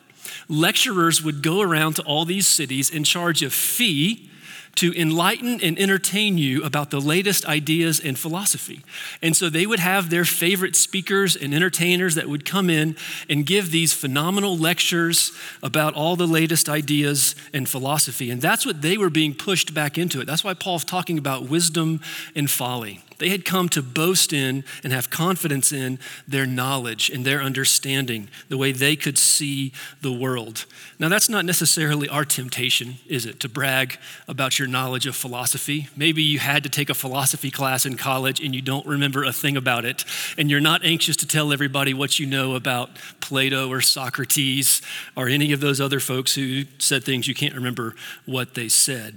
Lecturers 0.47 1.23
would 1.23 1.41
go 1.41 1.61
around 1.61 1.95
to 1.95 2.03
all 2.03 2.25
these 2.25 2.47
cities 2.47 2.93
and 2.93 3.05
charge 3.05 3.41
a 3.41 3.49
fee 3.49 4.29
to 4.75 4.93
enlighten 4.99 5.61
and 5.61 5.79
entertain 5.79 6.37
you 6.37 6.61
about 6.63 6.91
the 6.91 6.99
latest 6.99 7.45
ideas 7.45 7.99
in 7.99 8.15
philosophy. 8.15 8.81
And 9.21 9.35
so 9.35 9.49
they 9.49 9.65
would 9.65 9.79
have 9.79 10.09
their 10.09 10.25
favorite 10.25 10.75
speakers 10.75 11.35
and 11.35 11.53
entertainers 11.53 12.15
that 12.15 12.27
would 12.27 12.45
come 12.45 12.69
in 12.69 12.97
and 13.29 13.45
give 13.45 13.71
these 13.71 13.93
phenomenal 13.93 14.57
lectures 14.57 15.31
about 15.63 15.93
all 15.93 16.17
the 16.17 16.27
latest 16.27 16.67
ideas 16.67 17.35
in 17.53 17.65
philosophy. 17.65 18.29
And 18.29 18.41
that's 18.41 18.65
what 18.65 18.81
they 18.81 18.97
were 18.97 19.09
being 19.09 19.33
pushed 19.33 19.73
back 19.73 19.97
into 19.97 20.19
it. 20.19 20.25
That's 20.25 20.43
why 20.43 20.53
Paul's 20.53 20.83
talking 20.83 21.17
about 21.17 21.49
wisdom 21.49 22.01
and 22.35 22.51
folly. 22.51 23.01
They 23.17 23.29
had 23.29 23.45
come 23.45 23.69
to 23.69 23.81
boast 23.81 24.33
in 24.33 24.63
and 24.83 24.91
have 24.91 25.09
confidence 25.09 25.71
in 25.71 25.99
their 26.27 26.45
knowledge 26.45 27.09
and 27.09 27.25
their 27.25 27.41
understanding, 27.41 28.29
the 28.49 28.57
way 28.57 28.71
they 28.71 28.95
could 28.95 29.17
see 29.17 29.71
the 30.01 30.11
world. 30.11 30.65
Now, 30.99 31.09
that's 31.09 31.29
not 31.29 31.45
necessarily 31.45 32.09
our 32.09 32.25
temptation, 32.25 32.95
is 33.07 33.25
it, 33.25 33.39
to 33.41 33.49
brag 33.49 33.97
about 34.27 34.59
your 34.59 34.67
knowledge 34.67 35.05
of 35.07 35.15
philosophy? 35.15 35.87
Maybe 35.95 36.23
you 36.23 36.39
had 36.39 36.63
to 36.63 36.69
take 36.69 36.89
a 36.89 36.93
philosophy 36.93 37.51
class 37.51 37.85
in 37.85 37.97
college 37.97 38.39
and 38.39 38.53
you 38.53 38.61
don't 38.61 38.85
remember 38.85 39.23
a 39.23 39.33
thing 39.33 39.57
about 39.57 39.85
it, 39.85 40.05
and 40.37 40.49
you're 40.49 40.59
not 40.59 40.83
anxious 40.83 41.15
to 41.17 41.27
tell 41.27 41.53
everybody 41.53 41.93
what 41.93 42.19
you 42.19 42.25
know 42.25 42.55
about 42.55 42.89
Plato 43.19 43.69
or 43.69 43.81
Socrates 43.81 44.81
or 45.15 45.27
any 45.27 45.51
of 45.53 45.59
those 45.59 45.79
other 45.81 45.99
folks 45.99 46.35
who 46.35 46.63
said 46.77 47.03
things 47.03 47.27
you 47.27 47.35
can't 47.35 47.55
remember 47.55 47.95
what 48.25 48.53
they 48.53 48.69
said. 48.69 49.15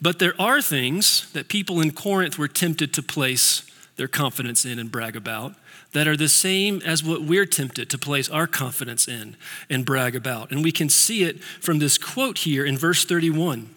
But 0.00 0.18
there 0.18 0.40
are 0.40 0.60
things 0.60 1.30
that 1.32 1.48
people 1.48 1.80
in 1.80 1.92
Corinth 1.92 2.38
were 2.38 2.48
tempted 2.48 2.92
to 2.94 3.02
place 3.02 3.62
their 3.96 4.08
confidence 4.08 4.64
in 4.64 4.78
and 4.78 4.92
brag 4.92 5.16
about 5.16 5.54
that 5.92 6.06
are 6.06 6.16
the 6.16 6.28
same 6.28 6.82
as 6.82 7.02
what 7.02 7.22
we're 7.22 7.46
tempted 7.46 7.88
to 7.88 7.98
place 7.98 8.28
our 8.28 8.46
confidence 8.46 9.08
in 9.08 9.36
and 9.70 9.86
brag 9.86 10.14
about. 10.14 10.50
And 10.50 10.62
we 10.62 10.72
can 10.72 10.90
see 10.90 11.22
it 11.22 11.42
from 11.42 11.78
this 11.78 11.96
quote 11.96 12.38
here 12.38 12.66
in 12.66 12.76
verse 12.76 13.04
31. 13.04 13.70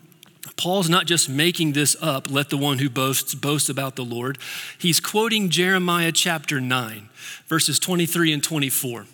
Paul's 0.58 0.90
not 0.90 1.06
just 1.06 1.30
making 1.30 1.72
this 1.72 1.96
up, 2.02 2.30
let 2.30 2.50
the 2.50 2.58
one 2.58 2.80
who 2.80 2.90
boasts 2.90 3.34
boast 3.34 3.70
about 3.70 3.96
the 3.96 4.04
Lord. 4.04 4.38
He's 4.78 5.00
quoting 5.00 5.50
Jeremiah 5.50 6.12
chapter 6.12 6.60
9, 6.60 7.08
verses 7.48 7.80
23 7.80 8.34
and 8.34 8.44
24. 8.44 9.06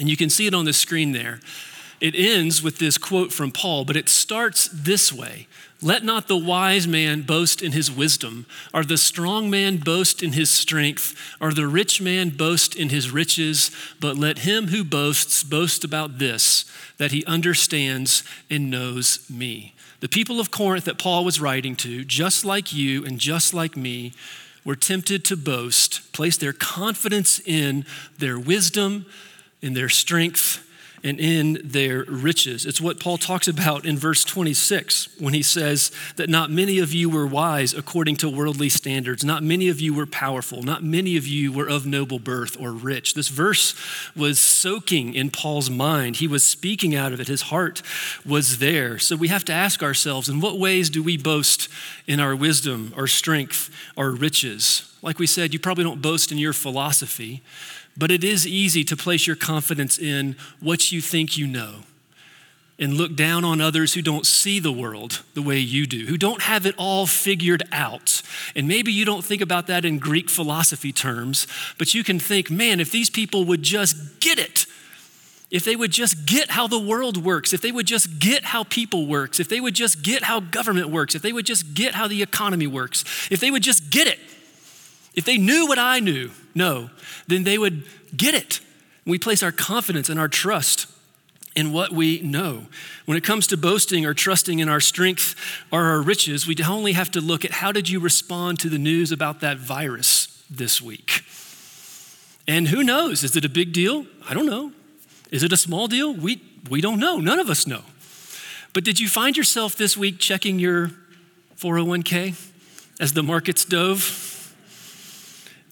And 0.00 0.08
you 0.08 0.16
can 0.16 0.30
see 0.30 0.46
it 0.46 0.54
on 0.54 0.64
the 0.64 0.72
screen 0.72 1.12
there. 1.12 1.40
It 2.02 2.16
ends 2.16 2.64
with 2.64 2.78
this 2.78 2.98
quote 2.98 3.32
from 3.32 3.52
Paul, 3.52 3.84
but 3.84 3.96
it 3.96 4.08
starts 4.08 4.68
this 4.72 5.12
way 5.12 5.46
let 5.80 6.04
not 6.04 6.28
the 6.28 6.36
wise 6.36 6.86
man 6.86 7.22
boast 7.22 7.60
in 7.60 7.72
his 7.72 7.90
wisdom, 7.90 8.46
or 8.72 8.84
the 8.84 8.96
strong 8.96 9.50
man 9.50 9.78
boast 9.78 10.22
in 10.22 10.32
his 10.32 10.48
strength, 10.48 11.14
or 11.40 11.52
the 11.52 11.66
rich 11.66 12.00
man 12.00 12.30
boast 12.30 12.76
in 12.76 12.90
his 12.90 13.10
riches, 13.10 13.72
but 13.98 14.16
let 14.16 14.38
him 14.38 14.68
who 14.68 14.84
boasts 14.84 15.42
boast 15.42 15.82
about 15.82 16.18
this, 16.18 16.64
that 16.98 17.10
he 17.10 17.24
understands 17.24 18.22
and 18.48 18.70
knows 18.70 19.28
me. 19.28 19.74
The 19.98 20.08
people 20.08 20.38
of 20.38 20.52
Corinth 20.52 20.84
that 20.84 20.98
Paul 20.98 21.24
was 21.24 21.40
writing 21.40 21.74
to, 21.76 22.04
just 22.04 22.44
like 22.44 22.72
you 22.72 23.04
and 23.04 23.18
just 23.18 23.52
like 23.52 23.76
me, 23.76 24.12
were 24.64 24.76
tempted 24.76 25.24
to 25.24 25.36
boast, 25.36 26.12
place 26.12 26.36
their 26.36 26.52
confidence 26.52 27.40
in 27.40 27.84
their 28.18 28.38
wisdom, 28.38 29.06
in 29.60 29.74
their 29.74 29.88
strength, 29.88 30.64
and 31.04 31.18
in 31.18 31.58
their 31.64 32.04
riches. 32.04 32.64
It's 32.64 32.80
what 32.80 33.00
Paul 33.00 33.18
talks 33.18 33.48
about 33.48 33.84
in 33.84 33.98
verse 33.98 34.24
26 34.24 35.08
when 35.18 35.34
he 35.34 35.42
says 35.42 35.90
that 36.16 36.28
not 36.28 36.50
many 36.50 36.78
of 36.78 36.92
you 36.92 37.10
were 37.10 37.26
wise 37.26 37.74
according 37.74 38.16
to 38.16 38.28
worldly 38.28 38.68
standards, 38.68 39.24
not 39.24 39.42
many 39.42 39.68
of 39.68 39.80
you 39.80 39.92
were 39.94 40.06
powerful, 40.06 40.62
not 40.62 40.82
many 40.82 41.16
of 41.16 41.26
you 41.26 41.52
were 41.52 41.68
of 41.68 41.86
noble 41.86 42.18
birth 42.18 42.56
or 42.60 42.72
rich. 42.72 43.14
This 43.14 43.28
verse 43.28 43.74
was 44.14 44.38
soaking 44.38 45.14
in 45.14 45.30
Paul's 45.30 45.70
mind. 45.70 46.16
He 46.16 46.28
was 46.28 46.44
speaking 46.44 46.94
out 46.94 47.12
of 47.12 47.20
it, 47.20 47.28
his 47.28 47.42
heart 47.42 47.82
was 48.24 48.58
there. 48.58 48.98
So 48.98 49.16
we 49.16 49.28
have 49.28 49.44
to 49.46 49.52
ask 49.52 49.82
ourselves 49.82 50.28
in 50.28 50.40
what 50.40 50.58
ways 50.58 50.88
do 50.88 51.02
we 51.02 51.16
boast 51.16 51.68
in 52.06 52.20
our 52.20 52.36
wisdom, 52.36 52.92
our 52.96 53.06
strength, 53.06 53.70
our 53.96 54.10
riches? 54.10 54.88
Like 55.02 55.18
we 55.18 55.26
said, 55.26 55.52
you 55.52 55.58
probably 55.58 55.82
don't 55.82 56.00
boast 56.00 56.30
in 56.30 56.38
your 56.38 56.52
philosophy. 56.52 57.42
But 57.96 58.10
it 58.10 58.24
is 58.24 58.46
easy 58.46 58.84
to 58.84 58.96
place 58.96 59.26
your 59.26 59.36
confidence 59.36 59.98
in 59.98 60.36
what 60.60 60.92
you 60.92 61.00
think 61.00 61.36
you 61.36 61.46
know 61.46 61.84
and 62.78 62.94
look 62.94 63.14
down 63.14 63.44
on 63.44 63.60
others 63.60 63.94
who 63.94 64.02
don't 64.02 64.26
see 64.26 64.58
the 64.58 64.72
world 64.72 65.22
the 65.34 65.42
way 65.42 65.58
you 65.58 65.86
do, 65.86 66.06
who 66.06 66.16
don't 66.16 66.42
have 66.42 66.66
it 66.66 66.74
all 66.76 67.06
figured 67.06 67.62
out. 67.70 68.22
And 68.56 68.66
maybe 68.66 68.92
you 68.92 69.04
don't 69.04 69.24
think 69.24 69.40
about 69.40 69.68
that 69.68 69.84
in 69.84 69.98
Greek 69.98 70.28
philosophy 70.28 70.90
terms, 70.90 71.46
but 71.78 71.94
you 71.94 72.02
can 72.02 72.18
think, 72.18 72.50
man, 72.50 72.80
if 72.80 72.90
these 72.90 73.10
people 73.10 73.44
would 73.44 73.62
just 73.62 74.20
get 74.20 74.38
it, 74.38 74.66
if 75.50 75.64
they 75.64 75.76
would 75.76 75.92
just 75.92 76.24
get 76.24 76.50
how 76.50 76.66
the 76.66 76.78
world 76.78 77.22
works, 77.22 77.52
if 77.52 77.60
they 77.60 77.70
would 77.70 77.86
just 77.86 78.18
get 78.18 78.42
how 78.42 78.64
people 78.64 79.06
works, 79.06 79.38
if 79.38 79.48
they 79.48 79.60
would 79.60 79.74
just 79.74 80.02
get 80.02 80.24
how 80.24 80.40
government 80.40 80.88
works, 80.88 81.14
if 81.14 81.20
they 81.20 81.32
would 81.32 81.46
just 81.46 81.74
get 81.74 81.94
how 81.94 82.08
the 82.08 82.22
economy 82.22 82.66
works, 82.66 83.04
if 83.30 83.38
they 83.38 83.50
would 83.50 83.62
just 83.62 83.90
get 83.90 84.08
it, 84.08 84.18
if 85.14 85.24
they 85.24 85.36
knew 85.36 85.66
what 85.66 85.78
I 85.78 86.00
knew, 86.00 86.30
no, 86.54 86.90
then 87.26 87.44
they 87.44 87.58
would 87.58 87.84
get 88.16 88.34
it. 88.34 88.60
We 89.04 89.18
place 89.18 89.42
our 89.42 89.52
confidence 89.52 90.08
and 90.08 90.18
our 90.18 90.28
trust 90.28 90.86
in 91.54 91.72
what 91.72 91.92
we 91.92 92.20
know. 92.20 92.66
When 93.04 93.16
it 93.16 93.24
comes 93.24 93.46
to 93.48 93.56
boasting 93.56 94.06
or 94.06 94.14
trusting 94.14 94.58
in 94.58 94.68
our 94.68 94.80
strength 94.80 95.34
or 95.70 95.84
our 95.84 96.00
riches, 96.00 96.46
we 96.46 96.56
only 96.66 96.92
have 96.92 97.10
to 97.12 97.20
look 97.20 97.44
at 97.44 97.50
how 97.50 97.72
did 97.72 97.88
you 97.88 98.00
respond 98.00 98.58
to 98.60 98.68
the 98.68 98.78
news 98.78 99.12
about 99.12 99.40
that 99.40 99.58
virus 99.58 100.44
this 100.48 100.80
week? 100.80 101.24
And 102.48 102.68
who 102.68 102.82
knows? 102.82 103.22
Is 103.22 103.36
it 103.36 103.44
a 103.44 103.48
big 103.48 103.72
deal? 103.72 104.06
I 104.28 104.34
don't 104.34 104.46
know. 104.46 104.72
Is 105.30 105.42
it 105.42 105.52
a 105.52 105.56
small 105.56 105.88
deal? 105.88 106.14
We, 106.14 106.42
we 106.70 106.80
don't 106.80 106.98
know. 106.98 107.18
None 107.18 107.38
of 107.38 107.50
us 107.50 107.66
know. 107.66 107.82
But 108.72 108.84
did 108.84 108.98
you 108.98 109.08
find 109.08 109.36
yourself 109.36 109.76
this 109.76 109.96
week 109.96 110.18
checking 110.18 110.58
your 110.58 110.90
401k 111.58 112.34
as 112.98 113.12
the 113.12 113.22
markets 113.22 113.64
dove? 113.64 114.41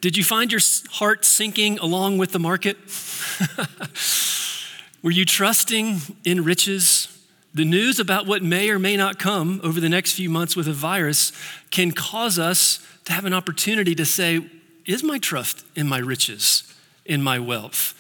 Did 0.01 0.17
you 0.17 0.25
find 0.25 0.51
your 0.51 0.61
heart 0.93 1.25
sinking 1.25 1.79
along 1.79 2.19
with 2.19 2.33
the 2.33 2.39
market? 2.39 2.77
Were 5.03 5.11
you 5.11 5.25
trusting 5.25 6.01
in 6.25 6.45
riches? 6.45 7.09
The 7.53 7.65
news 7.65 7.99
about 7.99 8.27
what 8.27 8.43
may 8.43 8.71
or 8.71 8.79
may 8.79 8.97
not 8.97 9.19
come 9.19 9.61
over 9.63 9.81
the 9.81 9.89
next 9.89 10.13
few 10.13 10.31
months 10.31 10.57
with 10.57 10.69
a 10.69 10.73
virus 10.73 11.33
can 11.71 11.93
cause 11.93 12.39
us 12.39 12.87
to 13.05 13.13
have 13.13 13.25
an 13.25 13.35
opportunity 13.35 13.95
to 13.95 14.05
say, 14.05 14.49
Is 14.87 15.03
my 15.03 15.19
trust 15.19 15.65
in 15.75 15.89
my 15.89 15.99
riches? 15.99 16.71
in 17.11 17.23
my 17.23 17.39
wealth? 17.39 17.93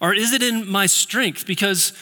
Or 0.00 0.12
is 0.12 0.32
it 0.32 0.42
in 0.42 0.68
my 0.68 0.86
strength? 0.86 1.46
Because 1.46 1.92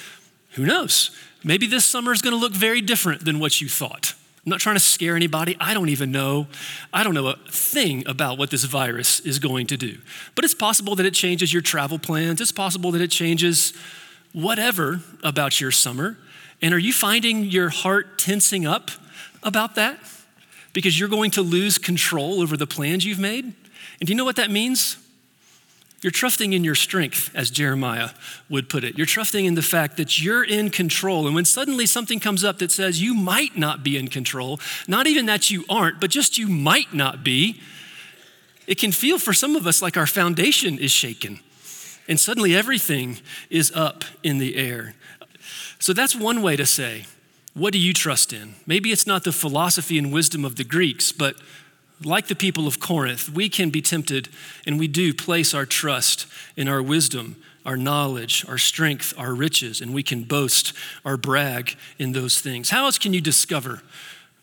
who 0.52 0.64
knows? 0.64 1.10
Maybe 1.44 1.66
this 1.66 1.84
summer 1.84 2.10
is 2.10 2.22
going 2.22 2.32
to 2.32 2.40
look 2.40 2.54
very 2.54 2.80
different 2.80 3.24
than 3.24 3.38
what 3.38 3.60
you 3.60 3.68
thought. 3.68 4.14
I'm 4.44 4.50
not 4.50 4.60
trying 4.60 4.76
to 4.76 4.80
scare 4.80 5.16
anybody. 5.16 5.56
I 5.58 5.72
don't 5.72 5.88
even 5.88 6.12
know. 6.12 6.48
I 6.92 7.02
don't 7.02 7.14
know 7.14 7.28
a 7.28 7.36
thing 7.48 8.06
about 8.06 8.36
what 8.36 8.50
this 8.50 8.64
virus 8.64 9.20
is 9.20 9.38
going 9.38 9.66
to 9.68 9.76
do. 9.78 9.98
But 10.34 10.44
it's 10.44 10.54
possible 10.54 10.94
that 10.96 11.06
it 11.06 11.14
changes 11.14 11.50
your 11.50 11.62
travel 11.62 11.98
plans. 11.98 12.42
It's 12.42 12.52
possible 12.52 12.90
that 12.92 13.00
it 13.00 13.10
changes 13.10 13.72
whatever 14.32 15.00
about 15.22 15.62
your 15.62 15.70
summer. 15.70 16.18
And 16.60 16.74
are 16.74 16.78
you 16.78 16.92
finding 16.92 17.44
your 17.44 17.70
heart 17.70 18.18
tensing 18.18 18.66
up 18.66 18.90
about 19.42 19.76
that? 19.76 19.98
Because 20.74 21.00
you're 21.00 21.08
going 21.08 21.30
to 21.32 21.42
lose 21.42 21.78
control 21.78 22.42
over 22.42 22.56
the 22.56 22.66
plans 22.66 23.06
you've 23.06 23.18
made? 23.18 23.44
And 23.44 24.06
do 24.06 24.12
you 24.12 24.14
know 24.14 24.24
what 24.24 24.36
that 24.36 24.50
means? 24.50 24.98
You're 26.04 26.10
trusting 26.10 26.52
in 26.52 26.64
your 26.64 26.74
strength, 26.74 27.30
as 27.34 27.48
Jeremiah 27.50 28.10
would 28.50 28.68
put 28.68 28.84
it. 28.84 28.98
You're 28.98 29.06
trusting 29.06 29.46
in 29.46 29.54
the 29.54 29.62
fact 29.62 29.96
that 29.96 30.22
you're 30.22 30.44
in 30.44 30.68
control. 30.68 31.24
And 31.24 31.34
when 31.34 31.46
suddenly 31.46 31.86
something 31.86 32.20
comes 32.20 32.44
up 32.44 32.58
that 32.58 32.70
says 32.70 33.00
you 33.00 33.14
might 33.14 33.56
not 33.56 33.82
be 33.82 33.96
in 33.96 34.08
control, 34.08 34.60
not 34.86 35.06
even 35.06 35.24
that 35.24 35.50
you 35.50 35.64
aren't, 35.66 36.02
but 36.02 36.10
just 36.10 36.36
you 36.36 36.46
might 36.46 36.92
not 36.92 37.24
be, 37.24 37.58
it 38.66 38.78
can 38.78 38.92
feel 38.92 39.18
for 39.18 39.32
some 39.32 39.56
of 39.56 39.66
us 39.66 39.80
like 39.80 39.96
our 39.96 40.06
foundation 40.06 40.78
is 40.78 40.90
shaken. 40.92 41.40
And 42.06 42.20
suddenly 42.20 42.54
everything 42.54 43.16
is 43.48 43.72
up 43.74 44.04
in 44.22 44.36
the 44.36 44.56
air. 44.56 44.92
So 45.78 45.94
that's 45.94 46.14
one 46.14 46.42
way 46.42 46.54
to 46.56 46.66
say, 46.66 47.06
what 47.54 47.72
do 47.72 47.78
you 47.78 47.94
trust 47.94 48.34
in? 48.34 48.56
Maybe 48.66 48.92
it's 48.92 49.06
not 49.06 49.24
the 49.24 49.32
philosophy 49.32 49.96
and 49.96 50.12
wisdom 50.12 50.44
of 50.44 50.56
the 50.56 50.64
Greeks, 50.64 51.12
but 51.12 51.36
like 52.04 52.26
the 52.26 52.34
people 52.34 52.66
of 52.66 52.80
Corinth, 52.80 53.28
we 53.28 53.48
can 53.48 53.70
be 53.70 53.82
tempted, 53.82 54.28
and 54.66 54.78
we 54.78 54.88
do 54.88 55.14
place 55.14 55.54
our 55.54 55.66
trust 55.66 56.26
in 56.56 56.68
our 56.68 56.82
wisdom, 56.82 57.36
our 57.64 57.76
knowledge, 57.76 58.44
our 58.48 58.58
strength, 58.58 59.14
our 59.16 59.34
riches, 59.34 59.80
and 59.80 59.94
we 59.94 60.02
can 60.02 60.22
boast 60.22 60.72
or 61.04 61.16
brag 61.16 61.76
in 61.98 62.12
those 62.12 62.40
things. 62.40 62.70
How 62.70 62.84
else 62.84 62.98
can 62.98 63.14
you 63.14 63.20
discover 63.20 63.82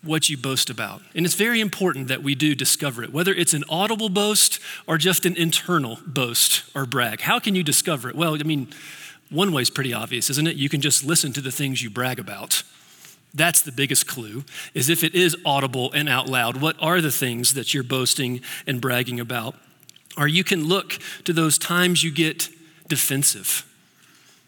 what 0.01 0.29
you 0.29 0.37
boast 0.37 0.69
about? 0.69 1.01
And 1.13 1.25
it's 1.25 1.35
very 1.35 1.61
important 1.61 2.07
that 2.07 2.23
we 2.23 2.33
do 2.33 2.55
discover 2.55 3.03
it, 3.03 3.13
whether 3.13 3.33
it's 3.33 3.53
an 3.53 3.63
audible 3.69 4.09
boast 4.09 4.59
or 4.87 4.97
just 4.97 5.25
an 5.25 5.35
internal 5.37 5.99
boast 6.05 6.63
or 6.75 6.85
brag. 6.85 7.21
How 7.21 7.39
can 7.39 7.53
you 7.53 7.63
discover 7.63 8.09
it? 8.09 8.15
Well, 8.15 8.33
I 8.33 8.43
mean, 8.43 8.69
one 9.29 9.51
way 9.51 9.61
is 9.61 9.69
pretty 9.69 9.93
obvious, 9.93 10.29
isn't 10.29 10.47
it? 10.47 10.55
You 10.55 10.67
can 10.67 10.81
just 10.81 11.05
listen 11.05 11.31
to 11.33 11.41
the 11.41 11.51
things 11.51 11.81
you 11.81 11.89
brag 11.89 12.19
about. 12.19 12.63
That's 13.33 13.61
the 13.61 13.71
biggest 13.71 14.07
clue, 14.07 14.43
is 14.73 14.89
if 14.89 15.03
it 15.03 15.15
is 15.15 15.37
audible 15.45 15.91
and 15.93 16.09
out 16.09 16.27
loud, 16.27 16.57
what 16.57 16.75
are 16.81 16.99
the 16.99 17.11
things 17.11 17.53
that 17.53 17.73
you're 17.73 17.83
boasting 17.83 18.41
and 18.67 18.81
bragging 18.81 19.19
about? 19.19 19.55
Or 20.17 20.27
you 20.27 20.43
can 20.43 20.67
look 20.67 20.99
to 21.23 21.31
those 21.31 21.57
times 21.57 22.03
you 22.03 22.11
get 22.11 22.49
defensive. 22.87 23.65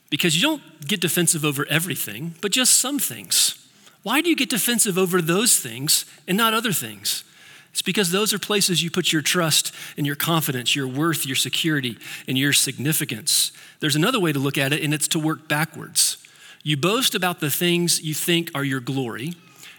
Because 0.10 0.36
you 0.36 0.42
don't 0.42 0.88
get 0.88 1.00
defensive 1.00 1.46
over 1.46 1.66
everything, 1.70 2.36
but 2.42 2.52
just 2.52 2.74
some 2.74 3.00
things. 3.00 3.58
Why 4.04 4.20
do 4.20 4.30
you 4.30 4.36
get 4.36 4.50
defensive 4.50 4.98
over 4.98 5.22
those 5.22 5.58
things 5.58 6.06
and 6.28 6.38
not 6.38 6.54
other 6.54 6.74
things? 6.74 7.24
It's 7.72 7.82
because 7.82 8.12
those 8.12 8.34
are 8.34 8.40
places 8.40 8.84
you 8.84 8.92
put 8.92 9.12
your 9.12 9.24
trust 9.24 9.74
and 9.98 10.06
your 10.06 10.16
confidence, 10.16 10.76
your 10.76 10.88
worth, 10.88 11.26
your 11.26 11.36
security, 11.36 11.98
and 12.28 12.38
your 12.38 12.54
significance. 12.54 13.52
There's 13.80 13.96
another 13.96 14.20
way 14.20 14.32
to 14.32 14.40
look 14.40 14.58
at 14.58 14.74
it, 14.74 14.84
and 14.84 14.94
it's 14.94 15.08
to 15.08 15.20
work 15.20 15.48
backwards. 15.48 16.18
You 16.64 16.78
boast 16.78 17.14
about 17.14 17.42
the 17.42 17.52
things 17.52 18.02
you 18.02 18.14
think 18.14 18.50
are 18.56 18.64
your 18.64 18.80
glory, 18.80 19.36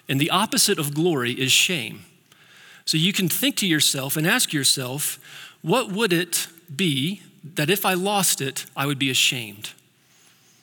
and 0.07 0.21
the 0.21 0.31
opposite 0.31 0.79
of 0.79 0.95
glory 0.95 1.33
is 1.33 1.51
shame. 1.51 2.05
So 2.85 2.99
you 2.99 3.15
can 3.15 3.31
think 3.31 3.57
to 3.57 3.67
yourself 3.67 4.19
and 4.19 4.27
ask 4.27 4.53
yourself, 4.53 5.19
what 5.63 5.91
would 5.91 6.13
it 6.13 6.47
be 6.75 7.23
that 7.55 7.71
if 7.71 7.87
I 7.87 7.95
lost 7.95 8.43
it, 8.43 8.67
I 8.77 8.85
would 8.85 8.99
be 8.99 9.11
ashamed? 9.11 9.71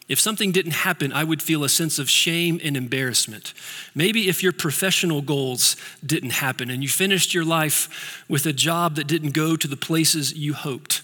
If 0.08 0.20
something 0.20 0.52
didn't 0.52 0.74
happen, 0.74 1.12
I 1.12 1.24
would 1.24 1.42
feel 1.42 1.64
a 1.64 1.70
sense 1.70 1.98
of 1.98 2.10
shame 2.10 2.60
and 2.64 2.78
embarrassment. 2.78 3.54
Maybe 3.96 4.28
if 4.28 4.44
your 4.44 4.52
professional 4.52 5.22
goals 5.22 5.76
didn't 6.06 6.34
happen 6.34 6.70
and 6.70 6.84
you 6.84 6.90
finished 6.90 7.34
your 7.34 7.46
life 7.46 8.24
with 8.28 8.46
a 8.46 8.54
job 8.54 8.96
that 8.96 9.08
didn't 9.08 9.32
go 9.32 9.56
to 9.56 9.68
the 9.68 9.78
places 9.78 10.34
you 10.34 10.54
hoped, 10.54 11.02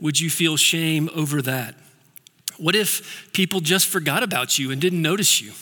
would 0.00 0.18
you 0.18 0.30
feel 0.30 0.56
shame 0.56 1.08
over 1.14 1.40
that? 1.42 1.76
What 2.58 2.74
if 2.74 3.30
people 3.32 3.60
just 3.60 3.86
forgot 3.86 4.22
about 4.22 4.58
you 4.58 4.70
and 4.70 4.80
didn't 4.80 5.02
notice 5.02 5.40
you? 5.40 5.52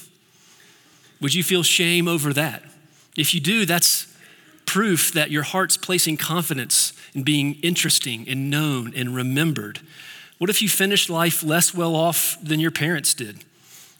Would 1.20 1.34
you 1.34 1.42
feel 1.42 1.62
shame 1.62 2.08
over 2.08 2.32
that? 2.32 2.62
If 3.16 3.34
you 3.34 3.40
do, 3.40 3.64
that's 3.64 4.14
proof 4.66 5.12
that 5.12 5.30
your 5.30 5.42
heart's 5.42 5.76
placing 5.76 6.16
confidence 6.16 6.92
in 7.14 7.22
being 7.22 7.54
interesting 7.62 8.28
and 8.28 8.50
known 8.50 8.92
and 8.94 9.14
remembered. 9.14 9.80
What 10.38 10.50
if 10.50 10.60
you 10.62 10.68
finished 10.68 11.08
life 11.08 11.42
less 11.42 11.74
well 11.74 11.94
off 11.94 12.36
than 12.42 12.60
your 12.60 12.70
parents 12.70 13.14
did? 13.14 13.44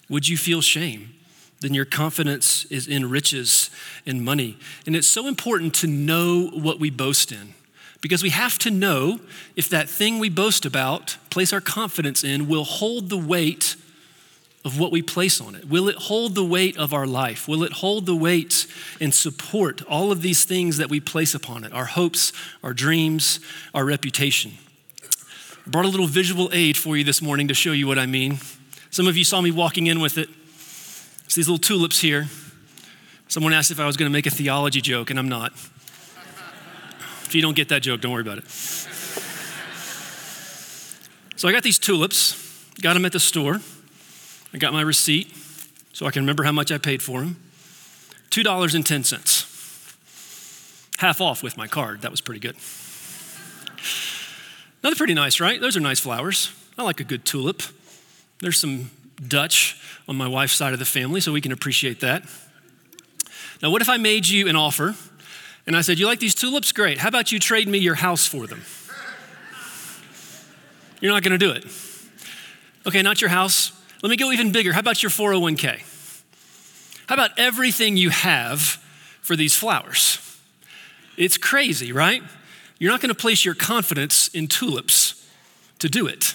Would 0.08 0.28
you 0.28 0.36
feel 0.36 0.60
shame? 0.60 1.14
Then 1.60 1.74
your 1.74 1.84
confidence 1.84 2.64
is 2.66 2.86
in 2.86 3.08
riches 3.08 3.70
and 4.04 4.22
money. 4.22 4.58
And 4.86 4.94
it's 4.96 5.08
so 5.08 5.26
important 5.26 5.74
to 5.76 5.86
know 5.86 6.48
what 6.48 6.80
we 6.80 6.90
boast 6.90 7.32
in 7.32 7.54
because 8.04 8.22
we 8.22 8.28
have 8.28 8.58
to 8.58 8.70
know 8.70 9.18
if 9.56 9.70
that 9.70 9.88
thing 9.88 10.18
we 10.18 10.28
boast 10.28 10.66
about, 10.66 11.16
place 11.30 11.54
our 11.54 11.60
confidence 11.62 12.22
in, 12.22 12.46
will 12.46 12.64
hold 12.64 13.08
the 13.08 13.16
weight 13.16 13.76
of 14.62 14.78
what 14.78 14.92
we 14.92 15.00
place 15.00 15.40
on 15.40 15.54
it. 15.54 15.70
Will 15.70 15.88
it 15.88 15.96
hold 15.96 16.34
the 16.34 16.44
weight 16.44 16.76
of 16.76 16.92
our 16.92 17.06
life? 17.06 17.48
Will 17.48 17.62
it 17.62 17.72
hold 17.72 18.04
the 18.04 18.14
weight 18.14 18.66
and 19.00 19.14
support 19.14 19.80
all 19.88 20.12
of 20.12 20.20
these 20.20 20.44
things 20.44 20.76
that 20.76 20.90
we 20.90 21.00
place 21.00 21.34
upon 21.34 21.64
it 21.64 21.72
our 21.72 21.86
hopes, 21.86 22.30
our 22.62 22.74
dreams, 22.74 23.40
our 23.72 23.86
reputation? 23.86 24.52
I 25.66 25.70
brought 25.70 25.86
a 25.86 25.88
little 25.88 26.06
visual 26.06 26.50
aid 26.52 26.76
for 26.76 26.98
you 26.98 27.04
this 27.04 27.22
morning 27.22 27.48
to 27.48 27.54
show 27.54 27.72
you 27.72 27.86
what 27.86 27.98
I 27.98 28.04
mean. 28.04 28.36
Some 28.90 29.06
of 29.06 29.16
you 29.16 29.24
saw 29.24 29.40
me 29.40 29.50
walking 29.50 29.86
in 29.86 29.98
with 29.98 30.18
it. 30.18 30.28
It's 31.24 31.36
these 31.36 31.48
little 31.48 31.56
tulips 31.56 32.00
here. 32.00 32.26
Someone 33.28 33.54
asked 33.54 33.70
if 33.70 33.80
I 33.80 33.86
was 33.86 33.96
going 33.96 34.10
to 34.10 34.12
make 34.12 34.26
a 34.26 34.30
theology 34.30 34.82
joke, 34.82 35.08
and 35.08 35.18
I'm 35.18 35.30
not. 35.30 35.54
If 37.24 37.34
you 37.34 37.42
don't 37.42 37.56
get 37.56 37.68
that 37.70 37.82
joke, 37.82 38.00
don't 38.00 38.12
worry 38.12 38.22
about 38.22 38.38
it. 38.38 38.48
So 41.36 41.48
I 41.48 41.52
got 41.52 41.62
these 41.62 41.78
tulips, 41.78 42.70
got 42.80 42.94
them 42.94 43.04
at 43.04 43.12
the 43.12 43.20
store. 43.20 43.60
I 44.52 44.58
got 44.58 44.72
my 44.72 44.82
receipt 44.82 45.34
so 45.92 46.06
I 46.06 46.10
can 46.10 46.22
remember 46.22 46.44
how 46.44 46.52
much 46.52 46.70
I 46.70 46.78
paid 46.78 47.02
for 47.02 47.20
them. 47.20 47.36
$2.10. 48.30 49.50
Half 50.98 51.20
off 51.20 51.42
with 51.42 51.56
my 51.56 51.66
card. 51.66 52.02
That 52.02 52.10
was 52.10 52.20
pretty 52.20 52.40
good. 52.40 52.56
Now 54.82 54.90
they're 54.90 54.96
pretty 54.96 55.14
nice, 55.14 55.40
right? 55.40 55.60
Those 55.60 55.76
are 55.76 55.80
nice 55.80 56.00
flowers. 56.00 56.50
I 56.78 56.82
like 56.82 57.00
a 57.00 57.04
good 57.04 57.24
tulip. 57.24 57.62
There's 58.40 58.58
some 58.58 58.90
Dutch 59.26 59.80
on 60.08 60.16
my 60.16 60.28
wife's 60.28 60.54
side 60.54 60.72
of 60.72 60.78
the 60.78 60.84
family, 60.84 61.20
so 61.20 61.32
we 61.32 61.40
can 61.40 61.52
appreciate 61.52 62.00
that. 62.00 62.24
Now, 63.62 63.70
what 63.70 63.80
if 63.80 63.88
I 63.88 63.96
made 63.96 64.28
you 64.28 64.48
an 64.48 64.56
offer 64.56 64.94
and 65.66 65.76
I 65.76 65.80
said, 65.80 65.98
You 65.98 66.06
like 66.06 66.20
these 66.20 66.34
tulips? 66.34 66.72
Great. 66.72 66.98
How 66.98 67.08
about 67.08 67.32
you 67.32 67.38
trade 67.38 67.68
me 67.68 67.78
your 67.78 67.94
house 67.94 68.26
for 68.26 68.46
them? 68.46 68.62
You're 71.00 71.12
not 71.12 71.22
going 71.22 71.38
to 71.38 71.38
do 71.38 71.50
it. 71.50 71.64
Okay, 72.86 73.02
not 73.02 73.20
your 73.20 73.30
house. 73.30 73.72
Let 74.02 74.10
me 74.10 74.16
go 74.16 74.32
even 74.32 74.52
bigger. 74.52 74.72
How 74.72 74.80
about 74.80 75.02
your 75.02 75.10
401k? 75.10 75.80
How 77.06 77.14
about 77.14 77.38
everything 77.38 77.96
you 77.96 78.10
have 78.10 78.60
for 79.20 79.36
these 79.36 79.56
flowers? 79.56 80.18
It's 81.16 81.36
crazy, 81.36 81.92
right? 81.92 82.22
You're 82.78 82.90
not 82.90 83.00
going 83.00 83.14
to 83.14 83.14
place 83.14 83.44
your 83.44 83.54
confidence 83.54 84.28
in 84.28 84.48
tulips 84.48 85.26
to 85.78 85.88
do 85.88 86.06
it. 86.06 86.34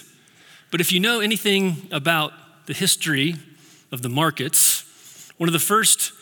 But 0.70 0.80
if 0.80 0.92
you 0.92 1.00
know 1.00 1.20
anything 1.20 1.88
about 1.90 2.32
the 2.66 2.74
history 2.74 3.36
of 3.92 4.02
the 4.02 4.08
markets, 4.08 4.84
one 5.36 5.48
of 5.48 5.52
the 5.52 5.58
first 5.58 6.12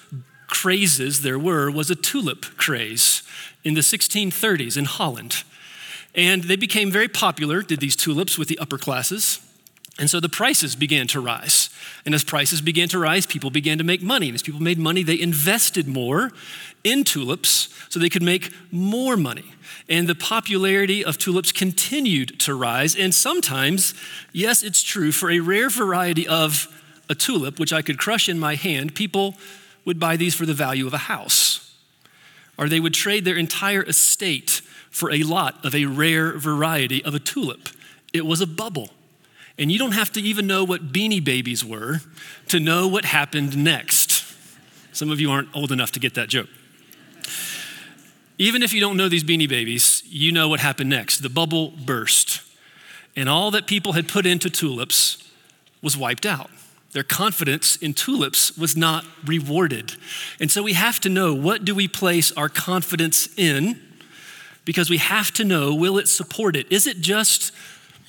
crazes 0.60 1.22
there 1.22 1.38
were 1.38 1.70
was 1.70 1.88
a 1.88 1.94
tulip 1.94 2.44
craze 2.56 3.22
in 3.62 3.74
the 3.74 3.80
1630s 3.80 4.76
in 4.76 4.86
Holland. 4.86 5.44
And 6.14 6.44
they 6.44 6.56
became 6.56 6.90
very 6.90 7.06
popular, 7.06 7.62
did 7.62 7.78
these 7.78 7.94
tulips 7.94 8.36
with 8.36 8.48
the 8.48 8.58
upper 8.58 8.76
classes. 8.76 9.38
And 10.00 10.10
so 10.10 10.18
the 10.18 10.28
prices 10.28 10.74
began 10.74 11.06
to 11.08 11.20
rise. 11.20 11.70
And 12.04 12.12
as 12.12 12.24
prices 12.24 12.60
began 12.60 12.88
to 12.88 12.98
rise, 12.98 13.24
people 13.24 13.50
began 13.50 13.78
to 13.78 13.84
make 13.84 14.02
money. 14.02 14.28
And 14.28 14.34
as 14.34 14.42
people 14.42 14.60
made 14.60 14.78
money, 14.78 15.04
they 15.04 15.20
invested 15.20 15.86
more 15.86 16.32
in 16.82 17.04
tulips 17.04 17.68
so 17.88 18.00
they 18.00 18.08
could 18.08 18.22
make 18.22 18.52
more 18.72 19.16
money. 19.16 19.52
And 19.88 20.08
the 20.08 20.16
popularity 20.16 21.04
of 21.04 21.18
tulips 21.18 21.52
continued 21.52 22.40
to 22.40 22.54
rise. 22.54 22.96
And 22.96 23.14
sometimes, 23.14 23.94
yes, 24.32 24.64
it's 24.64 24.82
true, 24.82 25.12
for 25.12 25.30
a 25.30 25.38
rare 25.38 25.70
variety 25.70 26.26
of 26.26 26.66
a 27.08 27.14
tulip, 27.14 27.60
which 27.60 27.72
I 27.72 27.82
could 27.82 27.98
crush 27.98 28.28
in 28.28 28.40
my 28.40 28.56
hand, 28.56 28.96
people 28.96 29.36
would 29.88 29.98
buy 29.98 30.16
these 30.18 30.34
for 30.34 30.44
the 30.44 30.54
value 30.54 30.86
of 30.86 30.92
a 30.92 30.98
house, 30.98 31.74
or 32.58 32.68
they 32.68 32.78
would 32.78 32.92
trade 32.92 33.24
their 33.24 33.36
entire 33.36 33.82
estate 33.82 34.60
for 34.90 35.10
a 35.10 35.22
lot 35.22 35.64
of 35.64 35.74
a 35.74 35.86
rare 35.86 36.38
variety 36.38 37.02
of 37.04 37.14
a 37.14 37.18
tulip. 37.18 37.70
It 38.12 38.26
was 38.26 38.42
a 38.42 38.46
bubble. 38.46 38.90
And 39.58 39.72
you 39.72 39.78
don't 39.78 39.92
have 39.92 40.12
to 40.12 40.20
even 40.20 40.46
know 40.46 40.62
what 40.62 40.92
beanie 40.92 41.24
babies 41.24 41.64
were 41.64 42.02
to 42.48 42.60
know 42.60 42.86
what 42.86 43.06
happened 43.06 43.56
next. 43.56 44.24
Some 44.92 45.10
of 45.10 45.20
you 45.20 45.30
aren't 45.30 45.48
old 45.56 45.72
enough 45.72 45.90
to 45.92 46.00
get 46.00 46.14
that 46.14 46.28
joke. 46.28 46.48
Even 48.36 48.62
if 48.62 48.74
you 48.74 48.80
don't 48.80 48.96
know 48.96 49.08
these 49.08 49.24
beanie 49.24 49.48
babies, 49.48 50.02
you 50.06 50.30
know 50.32 50.48
what 50.48 50.60
happened 50.60 50.90
next. 50.90 51.22
The 51.22 51.30
bubble 51.30 51.70
burst. 51.70 52.42
and 53.16 53.28
all 53.28 53.50
that 53.50 53.66
people 53.66 53.94
had 53.94 54.06
put 54.06 54.26
into 54.26 54.48
tulips 54.48 55.28
was 55.82 55.96
wiped 55.96 56.24
out. 56.24 56.50
Their 56.92 57.02
confidence 57.02 57.76
in 57.76 57.92
tulips 57.94 58.56
was 58.56 58.76
not 58.76 59.04
rewarded. 59.24 59.94
And 60.40 60.50
so 60.50 60.62
we 60.62 60.72
have 60.72 61.00
to 61.00 61.08
know 61.08 61.34
what 61.34 61.64
do 61.64 61.74
we 61.74 61.86
place 61.86 62.32
our 62.32 62.48
confidence 62.48 63.28
in? 63.36 63.80
Because 64.64 64.88
we 64.88 64.98
have 64.98 65.30
to 65.32 65.44
know 65.44 65.74
will 65.74 65.98
it 65.98 66.08
support 66.08 66.56
it? 66.56 66.70
Is 66.72 66.86
it 66.86 67.00
just 67.00 67.52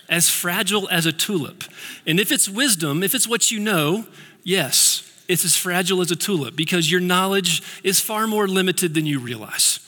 as 0.08 0.30
fragile 0.30 0.88
as 0.90 1.06
a 1.06 1.12
tulip? 1.12 1.64
And 2.08 2.20
if 2.20 2.32
it's 2.32 2.48
wisdom, 2.48 3.04
if 3.04 3.14
it's 3.14 3.28
what 3.28 3.52
you 3.52 3.60
know, 3.60 4.06
yes, 4.44 5.04
it's 5.28 5.46
as 5.46 5.56
fragile 5.56 6.02
as 6.02 6.10
a 6.10 6.16
tulip 6.16 6.56
because 6.56 6.92
your 6.92 7.02
knowledge 7.02 7.62
is 7.84 8.00
far 8.00 8.28
more 8.28 8.48
limited 8.48 8.94
than 8.94 9.06
you 9.06 9.20
realize. 9.20 9.80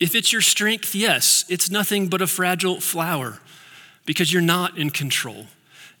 If 0.00 0.14
it's 0.14 0.32
your 0.32 0.40
strength, 0.40 0.94
yes, 0.94 1.44
it's 1.48 1.70
nothing 1.70 2.08
but 2.08 2.22
a 2.22 2.26
fragile 2.26 2.80
flower 2.80 3.40
because 4.06 4.32
you're 4.32 4.42
not 4.42 4.78
in 4.78 4.90
control. 4.90 5.46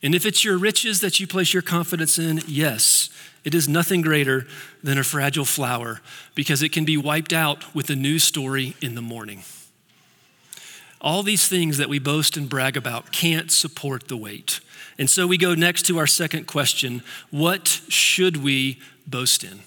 And 0.04 0.14
if 0.14 0.26
it's 0.26 0.44
your 0.44 0.58
riches 0.58 1.00
that 1.00 1.18
you 1.18 1.26
place 1.26 1.54
your 1.54 1.62
confidence 1.62 2.18
in, 2.18 2.42
yes, 2.46 3.08
it 3.42 3.54
is 3.54 3.66
nothing 3.66 4.02
greater 4.02 4.46
than 4.82 4.98
a 4.98 5.02
fragile 5.02 5.46
flower 5.46 6.02
because 6.34 6.62
it 6.62 6.72
can 6.72 6.84
be 6.84 6.98
wiped 6.98 7.32
out 7.32 7.74
with 7.74 7.88
a 7.88 7.96
new 7.96 8.18
story 8.18 8.76
in 8.82 8.96
the 8.96 9.00
morning. 9.00 9.44
All 11.00 11.22
these 11.22 11.48
things 11.48 11.78
that 11.78 11.88
we 11.88 11.98
boast 11.98 12.36
and 12.36 12.50
brag 12.50 12.76
about 12.76 13.12
can't 13.12 13.50
support 13.50 14.08
the 14.08 14.16
weight. 14.16 14.60
And 14.98 15.08
so 15.08 15.26
we 15.26 15.38
go 15.38 15.54
next 15.54 15.86
to 15.86 15.98
our 15.98 16.06
second 16.06 16.46
question 16.46 17.02
What 17.30 17.66
should 17.88 18.36
we 18.36 18.80
boast 19.06 19.42
in? 19.42 19.60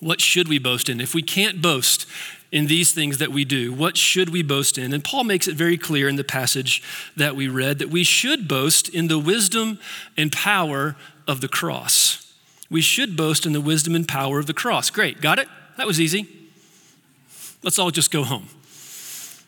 What 0.00 0.22
should 0.22 0.48
we 0.48 0.58
boast 0.58 0.88
in? 0.88 0.98
If 0.98 1.14
we 1.14 1.22
can't 1.22 1.60
boast 1.60 2.06
in 2.50 2.66
these 2.66 2.92
things 2.92 3.18
that 3.18 3.30
we 3.30 3.44
do? 3.44 3.72
What 3.72 3.96
should 3.96 4.30
we 4.30 4.42
boast 4.42 4.78
in? 4.78 4.92
And 4.92 5.04
Paul 5.04 5.24
makes 5.24 5.48
it 5.48 5.56
very 5.56 5.76
clear 5.76 6.08
in 6.08 6.16
the 6.16 6.24
passage 6.24 6.82
that 7.16 7.36
we 7.36 7.48
read 7.48 7.78
that 7.78 7.90
we 7.90 8.04
should 8.04 8.48
boast 8.48 8.88
in 8.88 9.08
the 9.08 9.18
wisdom 9.18 9.78
and 10.16 10.32
power 10.32 10.96
of 11.26 11.40
the 11.40 11.48
cross. 11.48 12.34
We 12.70 12.80
should 12.80 13.16
boast 13.16 13.46
in 13.46 13.52
the 13.52 13.60
wisdom 13.60 13.94
and 13.94 14.06
power 14.06 14.38
of 14.38 14.46
the 14.46 14.54
cross. 14.54 14.90
Great, 14.90 15.20
got 15.20 15.38
it? 15.38 15.48
That 15.76 15.86
was 15.86 16.00
easy. 16.00 16.26
Let's 17.62 17.78
all 17.78 17.90
just 17.90 18.10
go 18.10 18.24
home. 18.24 18.48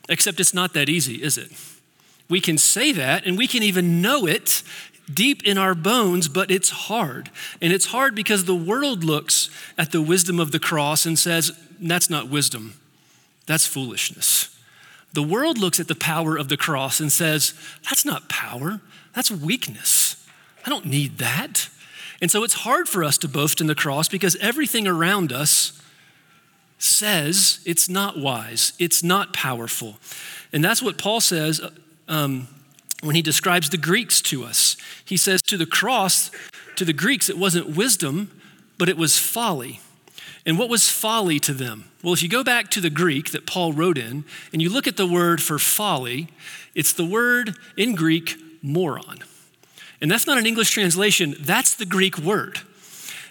Except 0.09 0.39
it's 0.39 0.53
not 0.53 0.73
that 0.73 0.89
easy, 0.89 1.23
is 1.23 1.37
it? 1.37 1.51
We 2.29 2.39
can 2.41 2.57
say 2.57 2.91
that 2.93 3.25
and 3.25 3.37
we 3.37 3.47
can 3.47 3.63
even 3.63 4.01
know 4.01 4.25
it 4.25 4.63
deep 5.11 5.43
in 5.43 5.57
our 5.57 5.75
bones, 5.75 6.27
but 6.27 6.49
it's 6.51 6.69
hard. 6.69 7.29
And 7.61 7.73
it's 7.73 7.87
hard 7.87 8.15
because 8.15 8.45
the 8.45 8.55
world 8.55 9.03
looks 9.03 9.49
at 9.77 9.91
the 9.91 10.01
wisdom 10.01 10.39
of 10.39 10.51
the 10.51 10.59
cross 10.59 11.05
and 11.05 11.17
says, 11.17 11.51
that's 11.79 12.09
not 12.09 12.29
wisdom. 12.29 12.75
That's 13.45 13.65
foolishness. 13.65 14.57
The 15.13 15.23
world 15.23 15.57
looks 15.57 15.79
at 15.79 15.87
the 15.87 15.95
power 15.95 16.37
of 16.37 16.47
the 16.47 16.57
cross 16.57 16.99
and 16.99 17.11
says, 17.11 17.53
That's 17.83 18.05
not 18.05 18.29
power, 18.29 18.81
that's 19.13 19.31
weakness. 19.31 20.15
I 20.65 20.69
don't 20.69 20.85
need 20.85 21.17
that. 21.17 21.69
And 22.21 22.29
so 22.29 22.43
it's 22.43 22.53
hard 22.53 22.87
for 22.87 23.03
us 23.03 23.17
to 23.19 23.27
boast 23.27 23.61
in 23.61 23.67
the 23.67 23.75
cross 23.75 24.07
because 24.07 24.35
everything 24.37 24.87
around 24.87 25.33
us 25.33 25.81
says 26.77 27.59
it's 27.65 27.89
not 27.89 28.19
wise, 28.19 28.73
it's 28.79 29.03
not 29.03 29.33
powerful. 29.33 29.97
And 30.53 30.63
that's 30.63 30.81
what 30.81 30.97
Paul 30.97 31.19
says 31.19 31.61
um, 32.07 32.47
when 33.01 33.15
he 33.15 33.21
describes 33.21 33.69
the 33.69 33.77
Greeks 33.77 34.21
to 34.23 34.43
us. 34.43 34.77
He 35.03 35.17
says, 35.17 35.41
To 35.43 35.57
the 35.57 35.65
cross, 35.65 36.29
to 36.75 36.85
the 36.85 36.93
Greeks, 36.93 37.29
it 37.29 37.37
wasn't 37.37 37.75
wisdom, 37.75 38.31
but 38.77 38.89
it 38.89 38.97
was 38.97 39.17
folly. 39.17 39.79
And 40.45 40.57
what 40.57 40.69
was 40.69 40.89
folly 40.89 41.39
to 41.41 41.53
them? 41.53 41.85
Well, 42.03 42.13
if 42.13 42.23
you 42.23 42.29
go 42.29 42.43
back 42.43 42.69
to 42.71 42.81
the 42.81 42.89
Greek 42.89 43.31
that 43.31 43.45
Paul 43.45 43.73
wrote 43.73 43.97
in 43.97 44.25
and 44.51 44.61
you 44.61 44.69
look 44.69 44.87
at 44.87 44.97
the 44.97 45.05
word 45.05 45.41
for 45.41 45.59
folly, 45.59 46.29
it's 46.73 46.93
the 46.93 47.05
word 47.05 47.55
in 47.77 47.95
Greek 47.95 48.35
moron. 48.63 49.19
And 50.01 50.09
that's 50.09 50.25
not 50.25 50.39
an 50.39 50.47
English 50.47 50.71
translation, 50.71 51.35
that's 51.39 51.75
the 51.75 51.85
Greek 51.85 52.17
word. 52.17 52.59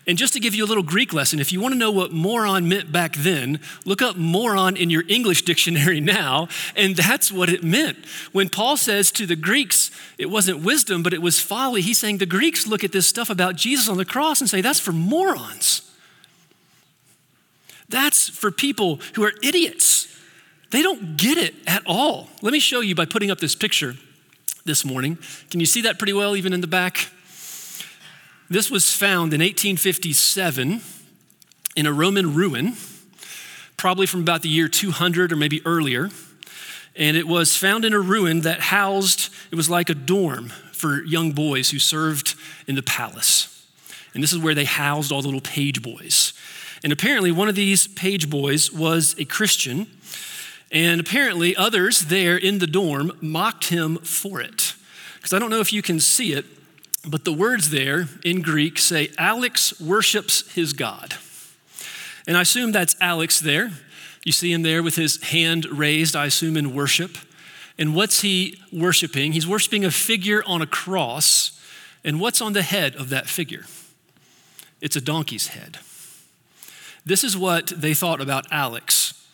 And 0.07 0.17
just 0.17 0.33
to 0.33 0.41
give 0.41 0.55
you 0.55 0.65
a 0.65 0.67
little 0.67 0.83
Greek 0.83 1.13
lesson, 1.13 1.41
if 1.41 1.53
you 1.53 1.61
want 1.61 1.75
to 1.75 1.79
know 1.79 1.91
what 1.91 2.11
moron 2.11 2.69
meant 2.69 2.91
back 2.91 3.17
then, 3.17 3.61
look 3.85 4.01
up 4.01 4.17
moron 4.17 4.77
in 4.77 4.89
your 4.89 5.05
English 5.09 5.43
dictionary 5.45 6.01
now, 6.01 6.49
and 6.75 6.97
that's 6.97 7.31
what 7.31 7.49
it 7.49 7.63
meant. 7.63 7.99
When 8.33 8.49
Paul 8.49 8.77
says 8.77 9.13
to 9.13 9.27
the 9.27 9.37
Greeks, 9.37 9.91
it 10.17 10.31
wasn't 10.31 10.63
wisdom, 10.63 11.03
but 11.03 11.13
it 11.13 11.21
was 11.21 11.41
folly, 11.41 11.83
he's 11.83 11.99
saying 11.99 12.19
the 12.19 12.27
Greeks 12.27 12.67
look 12.67 12.83
at 12.83 12.93
this 12.93 13.07
stuff 13.07 13.31
about 13.31 13.57
Jesus 13.57 13.89
on 13.89 13.99
the 13.99 14.05
cross 14.05 14.41
and 14.41 14.49
say, 14.49 14.61
that's 14.61 14.81
for 14.81 14.93
morons. 14.93 15.90
That's 17.91 18.29
for 18.29 18.51
people 18.51 19.01
who 19.15 19.25
are 19.25 19.33
idiots. 19.43 20.07
They 20.71 20.83
don't 20.83 21.17
get 21.17 21.37
it 21.37 21.55
at 21.67 21.83
all. 21.85 22.29
Let 22.41 22.53
me 22.53 22.61
show 22.61 22.81
you 22.81 22.95
by 22.95 23.05
putting 23.05 23.31
up 23.31 23.39
this 23.39 23.57
picture 23.57 23.97
this 24.65 24.85
morning. 24.85 25.19
Can 25.51 25.61
you 25.61 25.67
see 25.67 25.83
that 25.83 25.99
pretty 25.99 26.13
well, 26.13 26.37
even 26.37 26.53
in 26.53 26.61
the 26.61 26.69
back? 26.69 27.09
This 28.49 28.71
was 28.71 28.95
found 28.95 29.33
in 29.33 29.41
1857 29.41 30.81
in 31.77 31.87
a 31.87 31.93
Roman 31.93 32.35
ruin, 32.35 32.75
probably 33.77 34.07
from 34.07 34.21
about 34.21 34.43
the 34.43 34.49
year 34.49 34.69
200 34.69 35.33
or 35.33 35.37
maybe 35.37 35.61
earlier. 35.65 36.11
And 36.97 37.17
it 37.17 37.27
was 37.27 37.57
found 37.57 37.85
in 37.85 37.93
a 37.93 38.01
ruin 38.01 38.43
that 38.43 38.61
housed, 38.61 39.33
it 39.51 39.55
was 39.55 39.71
like 39.71 39.89
a 39.89 39.95
dorm 39.95 40.51
for 40.73 41.03
young 41.05 41.33
boys 41.33 41.71
who 41.71 41.79
served 41.79 42.35
in 42.67 42.75
the 42.75 42.83
palace. 42.83 43.67
And 44.15 44.23
this 44.23 44.33
is 44.33 44.39
where 44.39 44.55
they 44.55 44.65
housed 44.65 45.13
all 45.13 45.23
the 45.23 45.29
little 45.29 45.41
page 45.41 45.83
boys. 45.83 46.33
And 46.83 46.93
apparently, 46.93 47.31
one 47.31 47.49
of 47.49 47.55
these 47.55 47.87
page 47.89 48.31
boys 48.31 48.73
was 48.73 49.15
a 49.19 49.25
Christian. 49.25 49.87
And 50.73 51.01
apparently, 51.01 51.55
others 51.57 52.01
there 52.03 52.37
in 52.37 52.59
the 52.59 52.67
dorm 52.67 53.13
mocked 53.21 53.69
him 53.69 53.99
for 53.99 54.41
it. 54.41 54.75
Because 55.17 55.33
I 55.33 55.39
don't 55.39 55.51
know 55.51 55.61
if 55.61 55.73
you 55.73 55.83
can 55.83 56.01
see 56.01 56.33
it, 56.33 56.47
but 57.07 57.25
the 57.25 57.33
words 57.33 57.71
there 57.71 58.09
in 58.25 58.41
Greek 58.41 58.79
say, 58.79 59.11
Alex 59.19 59.79
worships 59.81 60.51
his 60.55 60.73
God. 60.73 61.15
And 62.27 62.37
I 62.37 62.43
assume 62.43 62.73
that's 62.73 62.97
Alex 63.01 63.41
there. 63.41 63.71
You 64.25 64.33
see 64.33 64.53
him 64.53 64.63
there 64.63 64.83
with 64.83 64.97
his 64.97 65.23
hand 65.23 65.67
raised, 65.67 66.15
I 66.15 66.27
assume, 66.27 66.57
in 66.57 66.75
worship. 66.75 67.19
And 67.79 67.95
what's 67.95 68.21
he 68.21 68.59
worshiping? 68.73 69.33
He's 69.33 69.47
worshiping 69.47 69.85
a 69.85 69.91
figure 69.91 70.43
on 70.47 70.63
a 70.63 70.67
cross. 70.67 71.59
And 72.05 72.21
what's 72.21 72.41
on 72.41 72.53
the 72.53 72.63
head 72.63 72.95
of 72.97 73.09
that 73.11 73.27
figure? 73.27 73.65
It's 74.81 74.97
a 74.97 75.01
donkey's 75.01 75.49
head. 75.49 75.79
This 77.05 77.25
is 77.25 77.37
what 77.37 77.69
they 77.69 77.95
thought 77.95 78.21
about 78.21 78.47
Alex 78.51 79.27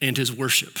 and 0.00 0.16
his 0.16 0.32
worship. 0.32 0.78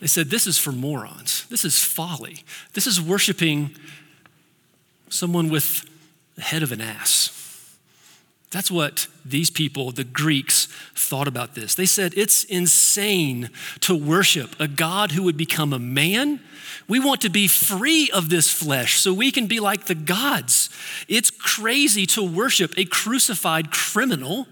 They 0.00 0.06
said, 0.06 0.30
This 0.30 0.46
is 0.46 0.58
for 0.58 0.72
morons. 0.72 1.46
This 1.46 1.64
is 1.64 1.82
folly. 1.82 2.44
This 2.72 2.86
is 2.86 3.00
worshiping 3.00 3.76
someone 5.08 5.48
with 5.48 5.88
the 6.36 6.42
head 6.42 6.62
of 6.62 6.72
an 6.72 6.80
ass. 6.80 7.36
That's 8.50 8.70
what 8.70 9.06
these 9.24 9.48
people, 9.48 9.92
the 9.92 10.02
Greeks, 10.02 10.66
thought 10.96 11.28
about 11.28 11.54
this. 11.54 11.76
They 11.76 11.86
said 11.86 12.14
it's 12.16 12.42
insane 12.44 13.50
to 13.80 13.94
worship 13.94 14.58
a 14.58 14.66
God 14.66 15.12
who 15.12 15.22
would 15.22 15.36
become 15.36 15.72
a 15.72 15.78
man. 15.78 16.40
We 16.88 16.98
want 16.98 17.20
to 17.20 17.28
be 17.28 17.46
free 17.46 18.10
of 18.12 18.28
this 18.28 18.50
flesh 18.50 18.98
so 18.98 19.12
we 19.12 19.30
can 19.30 19.46
be 19.46 19.60
like 19.60 19.84
the 19.84 19.94
gods. 19.94 20.68
It's 21.06 21.30
crazy 21.30 22.06
to 22.06 22.24
worship 22.24 22.74
a 22.76 22.86
crucified 22.86 23.70
criminal 23.70 24.48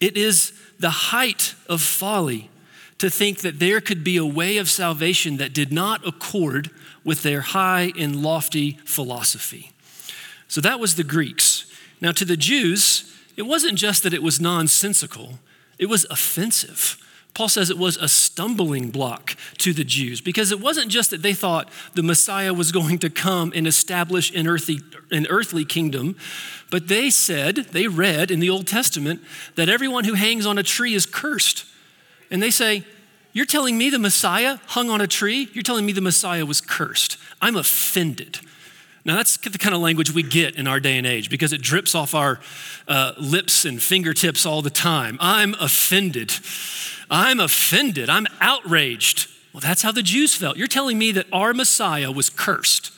it 0.00 0.16
is 0.16 0.52
the 0.78 0.90
height 0.90 1.54
of 1.68 1.80
folly 1.80 2.50
to 2.98 3.10
think 3.10 3.40
that 3.40 3.58
there 3.58 3.80
could 3.80 4.02
be 4.02 4.16
a 4.16 4.24
way 4.24 4.56
of 4.56 4.70
salvation 4.70 5.36
that 5.36 5.52
did 5.52 5.72
not 5.72 6.06
accord 6.06 6.70
with 7.04 7.22
their 7.22 7.40
high 7.40 7.92
and 7.98 8.22
lofty 8.22 8.78
philosophy. 8.84 9.72
So 10.48 10.60
that 10.60 10.80
was 10.80 10.94
the 10.94 11.04
Greeks. 11.04 11.66
Now, 12.00 12.12
to 12.12 12.24
the 12.24 12.36
Jews, 12.36 13.14
it 13.36 13.42
wasn't 13.42 13.78
just 13.78 14.02
that 14.02 14.14
it 14.14 14.22
was 14.22 14.40
nonsensical, 14.40 15.38
it 15.78 15.86
was 15.86 16.06
offensive. 16.10 17.02
Paul 17.36 17.50
says 17.50 17.68
it 17.68 17.76
was 17.76 17.98
a 17.98 18.08
stumbling 18.08 18.88
block 18.88 19.36
to 19.58 19.74
the 19.74 19.84
Jews 19.84 20.22
because 20.22 20.52
it 20.52 20.58
wasn't 20.58 20.88
just 20.88 21.10
that 21.10 21.20
they 21.20 21.34
thought 21.34 21.68
the 21.92 22.02
Messiah 22.02 22.54
was 22.54 22.72
going 22.72 22.98
to 23.00 23.10
come 23.10 23.52
and 23.54 23.66
establish 23.66 24.34
an 24.34 24.46
earthly, 24.46 24.80
an 25.10 25.26
earthly 25.28 25.66
kingdom, 25.66 26.16
but 26.70 26.88
they 26.88 27.10
said, 27.10 27.56
they 27.72 27.88
read 27.88 28.30
in 28.30 28.40
the 28.40 28.48
Old 28.48 28.66
Testament 28.66 29.20
that 29.54 29.68
everyone 29.68 30.04
who 30.04 30.14
hangs 30.14 30.46
on 30.46 30.56
a 30.56 30.62
tree 30.62 30.94
is 30.94 31.04
cursed. 31.04 31.66
And 32.30 32.42
they 32.42 32.50
say, 32.50 32.84
You're 33.34 33.44
telling 33.44 33.76
me 33.76 33.90
the 33.90 33.98
Messiah 33.98 34.56
hung 34.68 34.88
on 34.88 35.02
a 35.02 35.06
tree? 35.06 35.50
You're 35.52 35.62
telling 35.62 35.84
me 35.84 35.92
the 35.92 36.00
Messiah 36.00 36.46
was 36.46 36.62
cursed. 36.62 37.18
I'm 37.42 37.56
offended. 37.56 38.38
Now, 39.06 39.14
that's 39.14 39.36
the 39.36 39.56
kind 39.56 39.72
of 39.72 39.80
language 39.80 40.12
we 40.12 40.24
get 40.24 40.56
in 40.56 40.66
our 40.66 40.80
day 40.80 40.98
and 40.98 41.06
age 41.06 41.30
because 41.30 41.52
it 41.52 41.62
drips 41.62 41.94
off 41.94 42.12
our 42.12 42.40
uh, 42.88 43.12
lips 43.16 43.64
and 43.64 43.80
fingertips 43.80 44.44
all 44.44 44.62
the 44.62 44.70
time. 44.70 45.16
I'm 45.20 45.54
offended. 45.60 46.32
I'm 47.08 47.38
offended. 47.38 48.10
I'm 48.10 48.26
outraged. 48.40 49.30
Well, 49.52 49.60
that's 49.60 49.82
how 49.82 49.92
the 49.92 50.02
Jews 50.02 50.34
felt. 50.34 50.56
You're 50.56 50.66
telling 50.66 50.98
me 50.98 51.12
that 51.12 51.26
our 51.32 51.54
Messiah 51.54 52.10
was 52.10 52.28
cursed. 52.28 52.90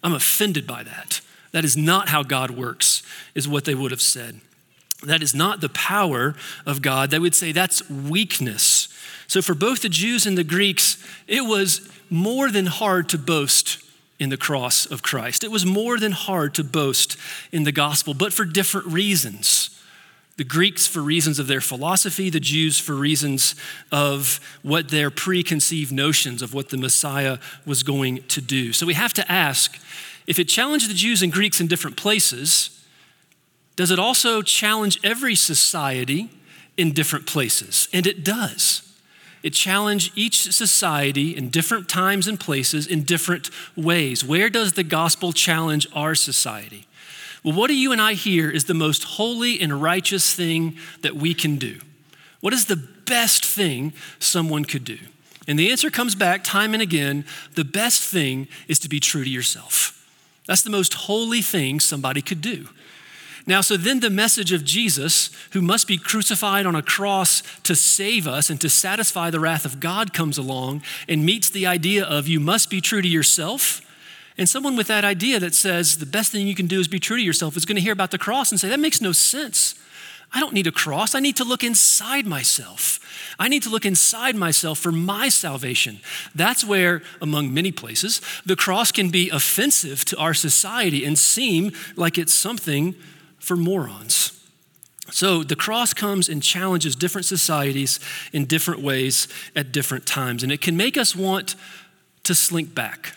I'm 0.00 0.14
offended 0.14 0.64
by 0.64 0.84
that. 0.84 1.20
That 1.50 1.64
is 1.64 1.76
not 1.76 2.10
how 2.10 2.22
God 2.22 2.52
works, 2.52 3.02
is 3.34 3.48
what 3.48 3.64
they 3.64 3.74
would 3.74 3.90
have 3.90 4.00
said. 4.00 4.40
That 5.02 5.24
is 5.24 5.34
not 5.34 5.60
the 5.60 5.68
power 5.70 6.36
of 6.64 6.82
God. 6.82 7.10
They 7.10 7.18
would 7.18 7.34
say 7.34 7.50
that's 7.50 7.90
weakness. 7.90 8.86
So, 9.26 9.42
for 9.42 9.56
both 9.56 9.82
the 9.82 9.88
Jews 9.88 10.24
and 10.24 10.38
the 10.38 10.44
Greeks, 10.44 11.04
it 11.26 11.40
was 11.40 11.90
more 12.10 12.48
than 12.48 12.66
hard 12.66 13.08
to 13.08 13.18
boast 13.18 13.82
in 14.18 14.30
the 14.30 14.36
cross 14.36 14.86
of 14.86 15.02
Christ. 15.02 15.44
It 15.44 15.50
was 15.50 15.66
more 15.66 15.98
than 15.98 16.12
hard 16.12 16.54
to 16.54 16.64
boast 16.64 17.16
in 17.52 17.64
the 17.64 17.72
gospel, 17.72 18.14
but 18.14 18.32
for 18.32 18.44
different 18.44 18.86
reasons. 18.86 19.70
The 20.36 20.44
Greeks 20.44 20.86
for 20.86 21.00
reasons 21.00 21.38
of 21.38 21.46
their 21.46 21.62
philosophy, 21.62 22.28
the 22.28 22.40
Jews 22.40 22.78
for 22.78 22.94
reasons 22.94 23.54
of 23.90 24.38
what 24.62 24.90
their 24.90 25.10
preconceived 25.10 25.92
notions 25.92 26.42
of 26.42 26.52
what 26.52 26.68
the 26.68 26.76
Messiah 26.76 27.38
was 27.64 27.82
going 27.82 28.22
to 28.24 28.40
do. 28.42 28.72
So 28.72 28.84
we 28.84 28.94
have 28.94 29.14
to 29.14 29.32
ask 29.32 29.78
if 30.26 30.38
it 30.38 30.44
challenged 30.44 30.90
the 30.90 30.94
Jews 30.94 31.22
and 31.22 31.32
Greeks 31.32 31.60
in 31.60 31.68
different 31.68 31.96
places, 31.96 32.84
does 33.76 33.90
it 33.90 33.98
also 33.98 34.42
challenge 34.42 34.98
every 35.04 35.34
society 35.34 36.30
in 36.76 36.92
different 36.92 37.26
places? 37.26 37.88
And 37.92 38.06
it 38.06 38.24
does. 38.24 38.85
It 39.46 39.52
challenged 39.52 40.10
each 40.16 40.52
society 40.52 41.36
in 41.36 41.50
different 41.50 41.88
times 41.88 42.26
and 42.26 42.38
places 42.38 42.84
in 42.84 43.04
different 43.04 43.48
ways. 43.76 44.24
Where 44.24 44.50
does 44.50 44.72
the 44.72 44.82
gospel 44.82 45.32
challenge 45.32 45.86
our 45.92 46.16
society? 46.16 46.88
Well, 47.44 47.54
what 47.54 47.68
do 47.68 47.76
you 47.76 47.92
and 47.92 48.02
I 48.02 48.14
hear 48.14 48.50
is 48.50 48.64
the 48.64 48.74
most 48.74 49.04
holy 49.04 49.60
and 49.60 49.80
righteous 49.80 50.34
thing 50.34 50.76
that 51.02 51.14
we 51.14 51.32
can 51.32 51.58
do? 51.58 51.78
What 52.40 52.54
is 52.54 52.64
the 52.64 52.74
best 52.74 53.44
thing 53.44 53.92
someone 54.18 54.64
could 54.64 54.82
do? 54.82 54.98
And 55.46 55.56
the 55.56 55.70
answer 55.70 55.90
comes 55.90 56.16
back 56.16 56.42
time 56.42 56.74
and 56.74 56.82
again 56.82 57.24
the 57.54 57.64
best 57.64 58.02
thing 58.02 58.48
is 58.66 58.80
to 58.80 58.88
be 58.88 58.98
true 58.98 59.22
to 59.22 59.30
yourself. 59.30 60.04
That's 60.48 60.62
the 60.62 60.70
most 60.70 60.92
holy 60.94 61.40
thing 61.40 61.78
somebody 61.78 62.20
could 62.20 62.40
do. 62.40 62.68
Now, 63.48 63.60
so 63.60 63.76
then 63.76 64.00
the 64.00 64.10
message 64.10 64.52
of 64.52 64.64
Jesus, 64.64 65.30
who 65.52 65.62
must 65.62 65.86
be 65.86 65.98
crucified 65.98 66.66
on 66.66 66.74
a 66.74 66.82
cross 66.82 67.44
to 67.62 67.76
save 67.76 68.26
us 68.26 68.50
and 68.50 68.60
to 68.60 68.68
satisfy 68.68 69.30
the 69.30 69.38
wrath 69.38 69.64
of 69.64 69.78
God, 69.78 70.12
comes 70.12 70.36
along 70.36 70.82
and 71.08 71.24
meets 71.24 71.48
the 71.48 71.66
idea 71.66 72.04
of 72.04 72.26
you 72.26 72.40
must 72.40 72.70
be 72.70 72.80
true 72.80 73.00
to 73.00 73.08
yourself. 73.08 73.80
And 74.36 74.48
someone 74.48 74.76
with 74.76 74.88
that 74.88 75.04
idea 75.04 75.38
that 75.38 75.54
says 75.54 75.98
the 75.98 76.06
best 76.06 76.32
thing 76.32 76.46
you 76.48 76.56
can 76.56 76.66
do 76.66 76.80
is 76.80 76.88
be 76.88 76.98
true 76.98 77.16
to 77.16 77.22
yourself 77.22 77.56
is 77.56 77.64
going 77.64 77.76
to 77.76 77.82
hear 77.82 77.92
about 77.92 78.10
the 78.10 78.18
cross 78.18 78.50
and 78.50 78.60
say, 78.60 78.68
that 78.68 78.80
makes 78.80 79.00
no 79.00 79.12
sense. 79.12 79.76
I 80.32 80.40
don't 80.40 80.52
need 80.52 80.66
a 80.66 80.72
cross. 80.72 81.14
I 81.14 81.20
need 81.20 81.36
to 81.36 81.44
look 81.44 81.62
inside 81.62 82.26
myself. 82.26 82.98
I 83.38 83.46
need 83.46 83.62
to 83.62 83.70
look 83.70 83.86
inside 83.86 84.34
myself 84.34 84.80
for 84.80 84.90
my 84.90 85.28
salvation. 85.28 86.00
That's 86.34 86.64
where, 86.64 87.02
among 87.22 87.54
many 87.54 87.70
places, 87.70 88.20
the 88.44 88.56
cross 88.56 88.90
can 88.90 89.10
be 89.10 89.30
offensive 89.30 90.04
to 90.06 90.18
our 90.18 90.34
society 90.34 91.04
and 91.04 91.16
seem 91.16 91.70
like 91.94 92.18
it's 92.18 92.34
something 92.34 92.96
for 93.46 93.56
morons. 93.56 94.32
So 95.12 95.44
the 95.44 95.54
cross 95.54 95.94
comes 95.94 96.28
and 96.28 96.42
challenges 96.42 96.96
different 96.96 97.26
societies 97.26 98.00
in 98.32 98.46
different 98.46 98.82
ways 98.82 99.28
at 99.54 99.70
different 99.70 100.04
times. 100.04 100.42
And 100.42 100.50
it 100.50 100.60
can 100.60 100.76
make 100.76 100.96
us 100.96 101.14
want 101.14 101.54
to 102.24 102.34
slink 102.34 102.74
back, 102.74 103.12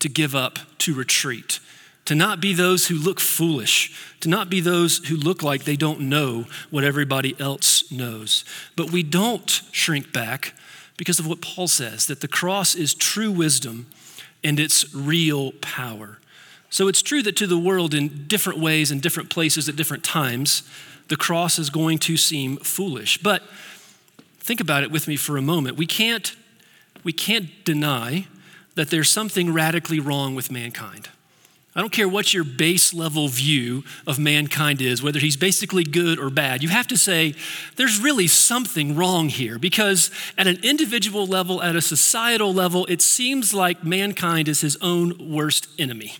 to 0.00 0.08
give 0.08 0.34
up, 0.34 0.58
to 0.78 0.92
retreat, 0.92 1.60
to 2.06 2.16
not 2.16 2.40
be 2.40 2.52
those 2.52 2.88
who 2.88 2.96
look 2.96 3.20
foolish, 3.20 3.96
to 4.18 4.28
not 4.28 4.50
be 4.50 4.60
those 4.60 4.98
who 5.06 5.16
look 5.16 5.44
like 5.44 5.62
they 5.62 5.76
don't 5.76 6.00
know 6.00 6.46
what 6.70 6.82
everybody 6.82 7.36
else 7.38 7.92
knows. 7.92 8.44
But 8.74 8.90
we 8.90 9.04
don't 9.04 9.48
shrink 9.70 10.12
back 10.12 10.54
because 10.96 11.20
of 11.20 11.28
what 11.28 11.40
Paul 11.40 11.68
says 11.68 12.08
that 12.08 12.22
the 12.22 12.28
cross 12.28 12.74
is 12.74 12.92
true 12.92 13.30
wisdom 13.30 13.86
and 14.42 14.58
it's 14.58 14.92
real 14.92 15.52
power. 15.60 16.18
So 16.70 16.86
it's 16.86 17.02
true 17.02 17.22
that 17.24 17.36
to 17.36 17.46
the 17.48 17.58
world, 17.58 17.94
in 17.94 18.26
different 18.28 18.60
ways, 18.60 18.90
in 18.90 19.00
different 19.00 19.28
places, 19.28 19.68
at 19.68 19.74
different 19.74 20.04
times, 20.04 20.62
the 21.08 21.16
cross 21.16 21.58
is 21.58 21.68
going 21.68 21.98
to 21.98 22.16
seem 22.16 22.56
foolish. 22.58 23.18
But 23.18 23.42
think 24.38 24.60
about 24.60 24.84
it 24.84 24.90
with 24.92 25.08
me 25.08 25.16
for 25.16 25.36
a 25.36 25.42
moment. 25.42 25.76
We 25.76 25.86
can't, 25.86 26.34
we 27.02 27.12
can't 27.12 27.48
deny 27.64 28.28
that 28.76 28.88
there's 28.88 29.10
something 29.10 29.52
radically 29.52 29.98
wrong 29.98 30.36
with 30.36 30.50
mankind. 30.50 31.08
I 31.74 31.80
don't 31.80 31.92
care 31.92 32.08
what 32.08 32.34
your 32.34 32.44
base 32.44 32.92
level 32.92 33.28
view 33.28 33.84
of 34.06 34.18
mankind 34.18 34.80
is, 34.80 35.02
whether 35.02 35.20
he's 35.20 35.36
basically 35.36 35.84
good 35.84 36.18
or 36.18 36.28
bad. 36.28 36.62
You 36.62 36.68
have 36.68 36.88
to 36.88 36.96
say, 36.96 37.34
there's 37.76 38.00
really 38.00 38.26
something 38.26 38.96
wrong 38.96 39.28
here 39.28 39.58
because 39.58 40.10
at 40.36 40.48
an 40.48 40.58
individual 40.64 41.26
level, 41.26 41.62
at 41.62 41.76
a 41.76 41.80
societal 41.80 42.52
level, 42.52 42.86
it 42.86 43.00
seems 43.00 43.54
like 43.54 43.84
mankind 43.84 44.48
is 44.48 44.60
his 44.60 44.76
own 44.80 45.32
worst 45.32 45.68
enemy. 45.78 46.14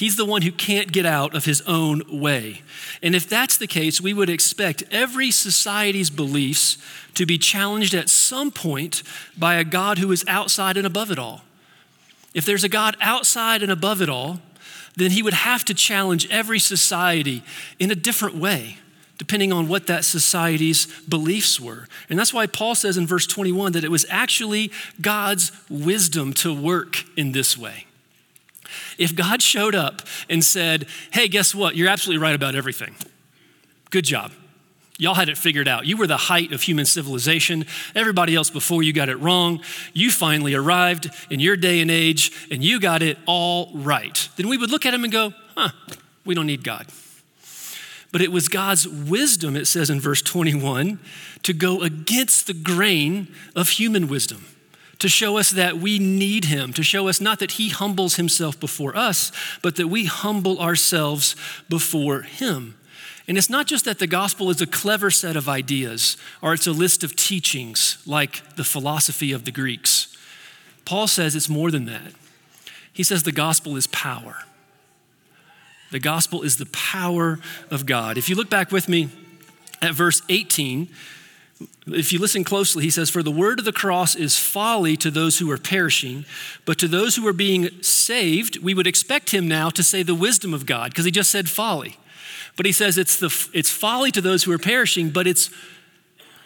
He's 0.00 0.16
the 0.16 0.24
one 0.24 0.40
who 0.40 0.50
can't 0.50 0.92
get 0.92 1.04
out 1.04 1.34
of 1.34 1.44
his 1.44 1.60
own 1.66 2.00
way. 2.08 2.62
And 3.02 3.14
if 3.14 3.28
that's 3.28 3.58
the 3.58 3.66
case, 3.66 4.00
we 4.00 4.14
would 4.14 4.30
expect 4.30 4.82
every 4.90 5.30
society's 5.30 6.08
beliefs 6.08 6.78
to 7.16 7.26
be 7.26 7.36
challenged 7.36 7.92
at 7.92 8.08
some 8.08 8.50
point 8.50 9.02
by 9.36 9.56
a 9.56 9.62
God 9.62 9.98
who 9.98 10.10
is 10.10 10.24
outside 10.26 10.78
and 10.78 10.86
above 10.86 11.10
it 11.10 11.18
all. 11.18 11.42
If 12.32 12.46
there's 12.46 12.64
a 12.64 12.68
God 12.70 12.96
outside 13.02 13.62
and 13.62 13.70
above 13.70 14.00
it 14.00 14.08
all, 14.08 14.40
then 14.96 15.10
he 15.10 15.22
would 15.22 15.34
have 15.34 15.66
to 15.66 15.74
challenge 15.74 16.26
every 16.30 16.60
society 16.60 17.42
in 17.78 17.90
a 17.90 17.94
different 17.94 18.36
way, 18.36 18.78
depending 19.18 19.52
on 19.52 19.68
what 19.68 19.86
that 19.88 20.06
society's 20.06 20.86
beliefs 21.02 21.60
were. 21.60 21.88
And 22.08 22.18
that's 22.18 22.32
why 22.32 22.46
Paul 22.46 22.74
says 22.74 22.96
in 22.96 23.06
verse 23.06 23.26
21 23.26 23.72
that 23.72 23.84
it 23.84 23.90
was 23.90 24.06
actually 24.08 24.72
God's 25.02 25.52
wisdom 25.68 26.32
to 26.36 26.54
work 26.54 27.04
in 27.18 27.32
this 27.32 27.58
way. 27.58 27.84
If 28.98 29.14
God 29.14 29.42
showed 29.42 29.74
up 29.74 30.02
and 30.28 30.44
said, 30.44 30.86
hey, 31.12 31.28
guess 31.28 31.54
what? 31.54 31.76
You're 31.76 31.88
absolutely 31.88 32.22
right 32.22 32.34
about 32.34 32.54
everything. 32.54 32.94
Good 33.90 34.04
job. 34.04 34.32
Y'all 34.98 35.14
had 35.14 35.30
it 35.30 35.38
figured 35.38 35.66
out. 35.66 35.86
You 35.86 35.96
were 35.96 36.06
the 36.06 36.18
height 36.18 36.52
of 36.52 36.60
human 36.60 36.84
civilization. 36.84 37.64
Everybody 37.94 38.34
else 38.36 38.50
before 38.50 38.82
you 38.82 38.92
got 38.92 39.08
it 39.08 39.16
wrong. 39.16 39.60
You 39.94 40.10
finally 40.10 40.54
arrived 40.54 41.10
in 41.30 41.40
your 41.40 41.56
day 41.56 41.80
and 41.80 41.90
age 41.90 42.48
and 42.50 42.62
you 42.62 42.78
got 42.78 43.00
it 43.02 43.16
all 43.24 43.70
right. 43.74 44.28
Then 44.36 44.48
we 44.48 44.58
would 44.58 44.70
look 44.70 44.84
at 44.84 44.92
him 44.92 45.02
and 45.04 45.12
go, 45.12 45.32
huh, 45.56 45.70
we 46.26 46.34
don't 46.34 46.46
need 46.46 46.62
God. 46.62 46.86
But 48.12 48.20
it 48.20 48.30
was 48.30 48.48
God's 48.48 48.86
wisdom, 48.86 49.56
it 49.56 49.66
says 49.66 49.88
in 49.88 50.00
verse 50.00 50.20
21, 50.20 50.98
to 51.44 51.52
go 51.54 51.80
against 51.80 52.46
the 52.46 52.52
grain 52.52 53.34
of 53.56 53.70
human 53.70 54.06
wisdom 54.06 54.44
to 55.00 55.08
show 55.08 55.38
us 55.38 55.50
that 55.50 55.78
we 55.78 55.98
need 55.98 56.46
him, 56.46 56.72
to 56.74 56.82
show 56.82 57.08
us 57.08 57.20
not 57.20 57.38
that 57.40 57.52
he 57.52 57.70
humbles 57.70 58.16
himself 58.16 58.58
before 58.60 58.96
us, 58.96 59.32
but 59.62 59.76
that 59.76 59.88
we 59.88 60.04
humble 60.04 60.58
ourselves 60.60 61.34
before 61.68 62.22
him. 62.22 62.76
And 63.26 63.38
it's 63.38 63.50
not 63.50 63.66
just 63.66 63.84
that 63.84 63.98
the 63.98 64.06
gospel 64.06 64.50
is 64.50 64.60
a 64.60 64.66
clever 64.66 65.10
set 65.10 65.36
of 65.36 65.48
ideas 65.48 66.16
or 66.42 66.52
it's 66.52 66.66
a 66.66 66.72
list 66.72 67.04
of 67.04 67.16
teachings 67.16 67.98
like 68.06 68.56
the 68.56 68.64
philosophy 68.64 69.32
of 69.32 69.44
the 69.44 69.52
Greeks. 69.52 70.16
Paul 70.84 71.06
says 71.06 71.36
it's 71.36 71.48
more 71.48 71.70
than 71.70 71.84
that. 71.86 72.12
He 72.92 73.02
says 73.02 73.22
the 73.22 73.32
gospel 73.32 73.76
is 73.76 73.86
power. 73.86 74.44
The 75.92 76.00
gospel 76.00 76.42
is 76.42 76.56
the 76.56 76.66
power 76.66 77.38
of 77.70 77.86
God. 77.86 78.18
If 78.18 78.28
you 78.28 78.34
look 78.34 78.50
back 78.50 78.70
with 78.70 78.88
me 78.88 79.08
at 79.80 79.94
verse 79.94 80.22
18, 80.28 80.88
if 81.86 82.12
you 82.12 82.18
listen 82.18 82.44
closely, 82.44 82.84
he 82.84 82.90
says, 82.90 83.10
For 83.10 83.22
the 83.22 83.30
word 83.30 83.58
of 83.58 83.64
the 83.64 83.72
cross 83.72 84.14
is 84.14 84.38
folly 84.38 84.96
to 84.98 85.10
those 85.10 85.38
who 85.38 85.50
are 85.50 85.58
perishing, 85.58 86.24
but 86.64 86.78
to 86.78 86.88
those 86.88 87.16
who 87.16 87.26
are 87.26 87.32
being 87.32 87.82
saved, 87.82 88.62
we 88.62 88.74
would 88.74 88.86
expect 88.86 89.30
him 89.30 89.48
now 89.48 89.70
to 89.70 89.82
say 89.82 90.02
the 90.02 90.14
wisdom 90.14 90.54
of 90.54 90.66
God, 90.66 90.90
because 90.90 91.04
he 91.04 91.10
just 91.10 91.30
said 91.30 91.48
folly. 91.48 91.98
But 92.56 92.66
he 92.66 92.72
says 92.72 92.98
it's, 92.98 93.18
the, 93.18 93.48
it's 93.52 93.70
folly 93.70 94.10
to 94.12 94.20
those 94.20 94.44
who 94.44 94.52
are 94.52 94.58
perishing, 94.58 95.10
but 95.10 95.26
it's 95.26 95.50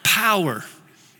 power 0.03 0.63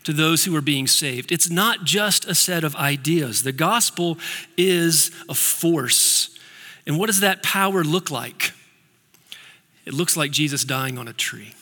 to 0.04 0.12
those 0.12 0.44
who 0.44 0.54
are 0.56 0.62
being 0.62 0.86
saved. 0.86 1.32
It's 1.32 1.50
not 1.50 1.84
just 1.84 2.24
a 2.26 2.34
set 2.34 2.64
of 2.64 2.76
ideas, 2.76 3.42
the 3.42 3.52
gospel 3.52 4.18
is 4.56 5.10
a 5.28 5.34
force. 5.34 6.38
And 6.86 6.98
what 6.98 7.06
does 7.06 7.20
that 7.20 7.42
power 7.42 7.82
look 7.82 8.10
like? 8.10 8.52
It 9.84 9.94
looks 9.94 10.16
like 10.16 10.30
Jesus 10.30 10.64
dying 10.64 10.98
on 10.98 11.08
a 11.08 11.12
tree. 11.12 11.54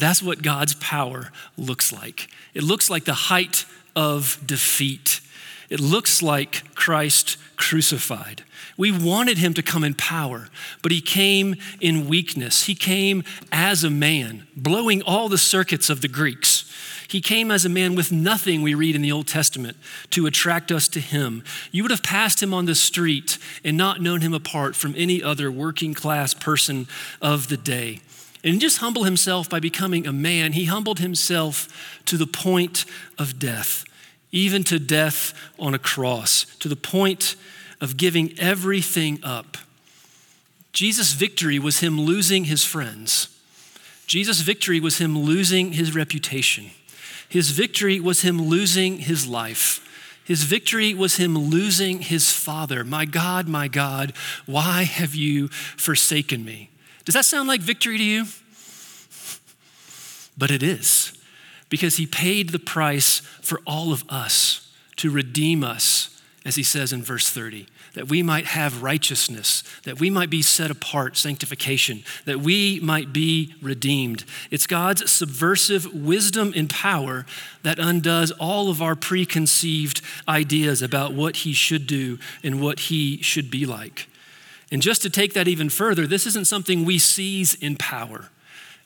That's 0.00 0.22
what 0.22 0.42
God's 0.42 0.74
power 0.74 1.30
looks 1.56 1.92
like. 1.92 2.28
It 2.54 2.62
looks 2.62 2.90
like 2.90 3.04
the 3.04 3.14
height 3.14 3.64
of 3.94 4.38
defeat. 4.44 5.20
It 5.68 5.78
looks 5.78 6.22
like 6.22 6.74
Christ 6.74 7.36
crucified. 7.56 8.42
We 8.76 8.90
wanted 8.90 9.38
him 9.38 9.54
to 9.54 9.62
come 9.62 9.84
in 9.84 9.94
power, 9.94 10.48
but 10.82 10.90
he 10.90 11.00
came 11.00 11.56
in 11.80 12.08
weakness. 12.08 12.64
He 12.64 12.74
came 12.74 13.22
as 13.52 13.84
a 13.84 13.90
man, 13.90 14.46
blowing 14.56 15.02
all 15.02 15.28
the 15.28 15.38
circuits 15.38 15.90
of 15.90 16.00
the 16.00 16.08
Greeks. 16.08 16.64
He 17.06 17.20
came 17.20 17.50
as 17.50 17.64
a 17.64 17.68
man 17.68 17.94
with 17.94 18.10
nothing, 18.10 18.62
we 18.62 18.72
read 18.74 18.94
in 18.94 19.02
the 19.02 19.12
Old 19.12 19.26
Testament, 19.26 19.76
to 20.10 20.26
attract 20.26 20.72
us 20.72 20.88
to 20.88 21.00
him. 21.00 21.42
You 21.72 21.82
would 21.82 21.90
have 21.90 22.02
passed 22.02 22.42
him 22.42 22.54
on 22.54 22.66
the 22.66 22.74
street 22.74 23.36
and 23.64 23.76
not 23.76 24.00
known 24.00 24.20
him 24.20 24.32
apart 24.32 24.76
from 24.76 24.94
any 24.96 25.22
other 25.22 25.50
working 25.50 25.92
class 25.92 26.34
person 26.34 26.86
of 27.20 27.48
the 27.48 27.56
day. 27.56 28.00
And 28.42 28.60
just 28.60 28.78
humble 28.78 29.04
himself 29.04 29.50
by 29.50 29.60
becoming 29.60 30.06
a 30.06 30.12
man, 30.12 30.52
he 30.52 30.64
humbled 30.64 30.98
himself 30.98 32.00
to 32.06 32.16
the 32.16 32.26
point 32.26 32.84
of 33.18 33.38
death, 33.38 33.84
even 34.32 34.64
to 34.64 34.78
death 34.78 35.34
on 35.58 35.74
a 35.74 35.78
cross, 35.78 36.46
to 36.60 36.68
the 36.68 36.76
point 36.76 37.36
of 37.80 37.96
giving 37.96 38.38
everything 38.38 39.18
up. 39.22 39.58
Jesus' 40.72 41.12
victory 41.12 41.58
was 41.58 41.80
him 41.80 42.00
losing 42.00 42.44
his 42.44 42.64
friends. 42.64 43.28
Jesus' 44.06 44.40
victory 44.40 44.80
was 44.80 44.98
him 44.98 45.18
losing 45.18 45.72
his 45.72 45.94
reputation. 45.94 46.70
His 47.28 47.50
victory 47.50 48.00
was 48.00 48.22
him 48.22 48.40
losing 48.40 48.98
his 48.98 49.26
life. 49.26 49.86
His 50.24 50.44
victory 50.44 50.94
was 50.94 51.16
him 51.16 51.36
losing 51.36 52.00
his 52.00 52.30
father. 52.30 52.84
My 52.84 53.04
God, 53.04 53.48
my 53.48 53.68
God, 53.68 54.12
why 54.46 54.84
have 54.84 55.14
you 55.14 55.48
forsaken 55.48 56.44
me? 56.44 56.70
Does 57.04 57.14
that 57.14 57.24
sound 57.24 57.48
like 57.48 57.60
victory 57.60 57.98
to 57.98 58.04
you? 58.04 58.26
But 60.36 60.50
it 60.50 60.62
is, 60.62 61.12
because 61.68 61.96
he 61.96 62.06
paid 62.06 62.50
the 62.50 62.58
price 62.58 63.20
for 63.42 63.60
all 63.66 63.92
of 63.92 64.04
us 64.08 64.72
to 64.96 65.10
redeem 65.10 65.64
us, 65.64 66.20
as 66.44 66.56
he 66.56 66.62
says 66.62 66.92
in 66.92 67.02
verse 67.02 67.28
30 67.28 67.66
that 67.94 68.08
we 68.08 68.22
might 68.22 68.46
have 68.46 68.82
righteousness, 68.82 69.64
that 69.82 69.98
we 69.98 70.10
might 70.10 70.30
be 70.30 70.42
set 70.42 70.70
apart, 70.70 71.16
sanctification, 71.16 72.04
that 72.24 72.40
we 72.40 72.78
might 72.80 73.12
be 73.12 73.54
redeemed. 73.60 74.24
It's 74.50 74.66
God's 74.66 75.10
subversive 75.10 75.92
wisdom 75.92 76.52
and 76.54 76.70
power 76.70 77.26
that 77.62 77.78
undoes 77.78 78.30
all 78.32 78.70
of 78.70 78.80
our 78.80 78.94
preconceived 78.94 80.02
ideas 80.28 80.82
about 80.82 81.14
what 81.14 81.36
He 81.38 81.52
should 81.52 81.86
do 81.86 82.18
and 82.44 82.60
what 82.60 82.80
He 82.80 83.20
should 83.22 83.50
be 83.50 83.66
like. 83.66 84.08
And 84.70 84.82
just 84.82 85.02
to 85.02 85.10
take 85.10 85.34
that 85.34 85.48
even 85.48 85.68
further, 85.68 86.06
this 86.06 86.26
isn't 86.26 86.46
something 86.46 86.84
we 86.84 86.98
seize 86.98 87.54
in 87.54 87.76
power. 87.76 88.30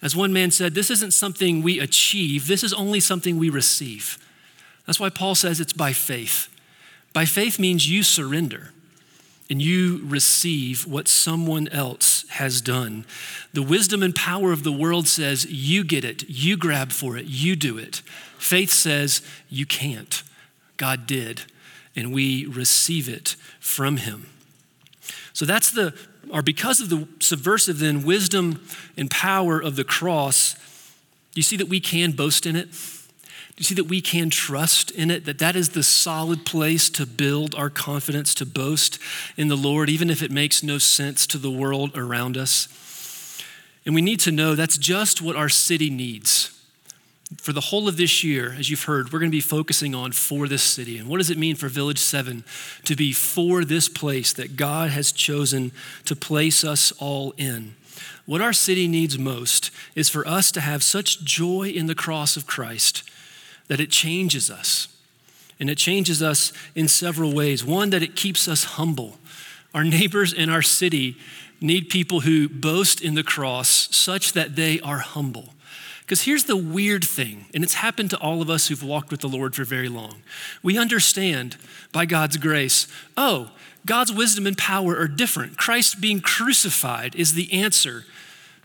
As 0.01 0.17
one 0.17 0.33
man 0.33 0.51
said, 0.51 0.75
this 0.75 0.91
isn't 0.91 1.13
something 1.13 1.63
we 1.63 1.79
achieve, 1.79 2.47
this 2.47 2.63
is 2.63 2.75
only 2.75 3.01
something 3.01 3.39
we 3.39 3.51
receive. 3.51 4.19
That's 4.87 5.01
why 5.01 5.09
Paul 5.09 5.35
says 5.35 5.61
it's 5.61 5.73
by 5.73 5.93
faith. 5.93 6.49
By 7.13 7.25
faith 7.25 7.59
means 7.59 7.91
you 7.91 8.03
surrender 8.03 8.71
and 9.51 9.61
you 9.61 10.01
receive 10.05 10.87
what 10.87 11.07
someone 11.07 11.69
else 11.69 12.25
has 12.31 12.61
done. 12.61 13.05
The 13.53 13.63
wisdom 13.63 14.03
and 14.03 14.15
power 14.15 14.53
of 14.53 14.65
the 14.65 14.73
world 14.73 15.07
says, 15.07 15.47
you 15.47 15.85
get 15.85 16.05
it, 16.05 16.25
you 16.29 16.57
grab 16.57 16.93
for 16.93 17.17
it, 17.17 17.27
you 17.27 17.55
do 17.55 17.77
it. 17.79 17.97
Faith 18.39 18.71
says, 18.71 19.23
you 19.49 19.67
can't. 19.67 20.23
God 20.77 21.07
did, 21.07 21.43
and 21.95 22.13
we 22.13 22.47
receive 22.47 23.09
it 23.09 23.37
from 23.61 23.99
Him. 23.99 24.27
So 25.35 25.45
that's 25.45 25.71
the, 25.71 25.93
or 26.31 26.43
because 26.43 26.81
of 26.81 26.89
the 26.89 27.07
subversive, 27.21 27.81
then, 27.81 28.05
wisdom 28.05 28.65
and 28.97 29.11
power 29.11 29.61
of 29.61 29.77
the 29.77 29.85
cross, 29.85 30.57
you 31.35 31.43
see 31.43 31.57
that 31.57 31.69
we 31.69 31.81
can 31.81 32.13
boast 32.13 32.47
in 32.47 32.57
it? 32.57 32.71
Do 32.71 33.61
you 33.61 33.65
see 33.65 33.75
that 33.75 33.85
we 33.85 34.01
can 34.01 34.31
trust 34.31 34.91
in 34.93 35.11
it? 35.11 35.27
That 35.27 35.39
that 35.39 35.55
is 35.55 35.71
the 35.71 35.83
solid 35.83 36.47
place 36.47 36.89
to 36.91 37.07
build 37.07 37.55
our 37.55 37.71
confidence, 37.71 38.35
to 38.35 38.47
boast 38.47 38.99
in 39.37 39.49
the 39.49 39.57
Lord, 39.57 39.91
even 39.91 40.09
if 40.09 40.23
it 40.23 40.31
makes 40.31 40.63
no 40.63 40.79
sense 40.79 41.27
to 41.29 41.39
the 41.39 41.51
world 41.51 41.97
around 41.97 42.37
us. 42.37 42.69
And 43.85 43.95
we 43.95 44.03
need 44.03 44.21
to 44.21 44.33
know 44.33 44.55
that's 44.55 44.79
just 44.79 45.21
what 45.21 45.37
our 45.37 45.49
city 45.49 45.91
needs. 45.91 46.54
For 47.39 47.53
the 47.53 47.61
whole 47.61 47.89
of 47.89 47.97
this 47.97 48.23
year, 48.23 48.55
as 48.59 48.71
you've 48.71 48.85
heard, 48.85 49.13
we're 49.13 49.19
going 49.19 49.31
to 49.31 49.37
be 49.37 49.41
focusing 49.41 49.95
on 49.95 50.13
for 50.13 50.49
this 50.49 50.63
city. 50.63 50.99
And 50.99 51.09
what 51.09 51.19
does 51.19 51.31
it 51.31 51.39
mean 51.39 51.57
for 51.57 51.69
Village 51.69 51.99
7 51.99 52.45
to 52.85 52.97
be 52.97 53.13
for 53.13 53.65
this 53.65 53.89
place 53.89 54.33
that 54.35 54.57
God 54.57 54.91
has 54.91 55.13
chosen 55.13 55.73
to 56.05 56.17
place 56.17 56.65
us 56.65 56.93
all 56.99 57.33
in? 57.37 57.75
What 58.27 58.41
our 58.41 58.53
city 58.53 58.89
needs 58.89 59.19
most 59.19 59.71
is 59.95 60.09
for 60.09 60.27
us 60.27 60.51
to 60.53 60.61
have 60.61 60.83
such 60.83 61.23
joy 61.25 61.69
in 61.69 61.87
the 61.87 61.95
cross 61.95 62.37
of 62.37 62.47
Christ 62.47 63.03
that 63.69 63.81
it 63.81 63.91
changes 63.91 64.51
us. 64.51 64.89
And 65.61 65.71
it 65.71 65.79
changes 65.79 66.23
us 66.23 66.53
in 66.75 66.89
several 66.89 67.35
ways. 67.35 67.65
One, 67.65 67.91
that 67.91 68.03
it 68.03 68.17
keeps 68.17 68.49
us 68.49 68.65
humble. 68.65 69.19
Our 69.73 69.85
neighbors 69.85 70.33
in 70.33 70.51
our 70.51 70.63
city 70.63 71.17
need 71.61 71.89
people 71.89 72.21
who 72.21 72.49
boast 72.49 73.01
in 73.01 73.15
the 73.15 73.23
cross 73.23 73.89
such 73.95 74.33
that 74.33 74.57
they 74.57 74.81
are 74.81 74.99
humble. 74.99 75.54
Because 76.05 76.23
here's 76.23 76.45
the 76.45 76.57
weird 76.57 77.03
thing, 77.03 77.47
and 77.55 77.65
it's 77.65 77.75
happened 77.75 78.11
to 78.11 78.19
all 78.19 78.43
of 78.43 78.51
us 78.51 78.69
who've 78.69 78.83
walked 78.83 79.11
with 79.11 79.21
the 79.21 79.29
Lord 79.29 79.55
for 79.55 79.65
very 79.65 79.89
long. 79.89 80.23
We 80.63 80.77
understand 80.77 81.57
by 81.93 82.05
God's 82.05 82.37
grace, 82.37 82.87
oh, 83.17 83.51
God's 83.87 84.13
wisdom 84.13 84.47
and 84.47 84.57
power 84.57 84.99
are 84.99 85.09
different. 85.09 85.57
Christ 85.57 86.03
being 86.03 86.21
crucified 86.21 87.15
is 87.15 87.33
the 87.33 87.51
answer 87.53 88.05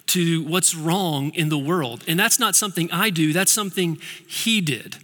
to 0.08 0.44
what's 0.44 0.76
wrong 0.76 1.30
in 1.30 1.48
the 1.48 1.58
world. 1.58 2.04
And 2.08 2.20
that's 2.20 2.40
not 2.40 2.56
something 2.56 2.92
I 2.92 3.10
do, 3.10 3.32
that's 3.32 3.52
something 3.54 4.00
He 4.28 4.60
did. 4.60 4.98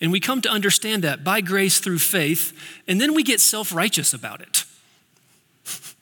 And 0.00 0.12
we 0.12 0.20
come 0.20 0.40
to 0.42 0.48
understand 0.48 1.02
that 1.02 1.24
by 1.24 1.40
grace 1.40 1.80
through 1.80 1.98
faith, 1.98 2.52
and 2.86 3.00
then 3.00 3.12
we 3.12 3.24
get 3.24 3.40
self 3.40 3.74
righteous 3.74 4.14
about 4.14 4.40
it. 4.40 4.64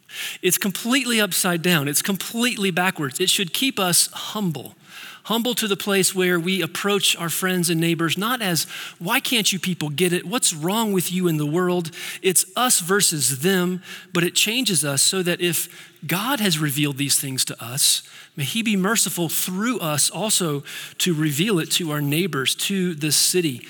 It's 0.43 0.59
completely 0.59 1.19
upside 1.19 1.63
down, 1.63 1.89
it's 1.89 2.03
completely 2.03 2.71
backwards. 2.71 3.21
It 3.21 3.31
should 3.31 3.55
keep 3.55 3.79
us 3.79 4.09
humble 4.13 4.75
humble 5.25 5.55
to 5.55 5.69
the 5.69 5.77
place 5.77 6.15
where 6.15 6.41
we 6.41 6.63
approach 6.63 7.17
our 7.17 7.29
friends 7.29 7.71
and 7.71 7.81
neighbors 7.81 8.17
not 8.17 8.41
as, 8.43 8.65
why 8.99 9.21
can't 9.21 9.53
you 9.53 9.59
people 9.59 9.89
get 9.89 10.13
it? 10.13 10.27
What's 10.27 10.53
wrong 10.53 10.93
with 10.93 11.13
you 11.13 11.29
in 11.29 11.37
the 11.37 11.47
world? 11.47 11.91
It's 12.23 12.45
us 12.57 12.81
versus 12.81 13.41
them, 13.41 13.83
but 14.13 14.25
it 14.25 14.35
changes 14.35 14.85
us 14.85 15.03
so 15.03 15.23
that 15.23 15.41
if 15.41 15.91
God 16.07 16.41
has 16.41 16.59
revealed 16.59 16.97
these 16.97 17.21
things 17.21 17.45
to 17.47 17.65
us, 17.65 18.03
may 18.37 18.45
He 18.45 18.63
be 18.63 18.77
merciful 18.77 19.29
through 19.29 19.79
us 19.81 20.11
also 20.11 20.63
to 20.99 21.15
reveal 21.15 21.59
it 21.59 21.71
to 21.73 21.91
our 21.91 22.01
neighbors, 22.01 22.55
to 22.57 22.95
this 22.95 23.17
city. 23.17 23.67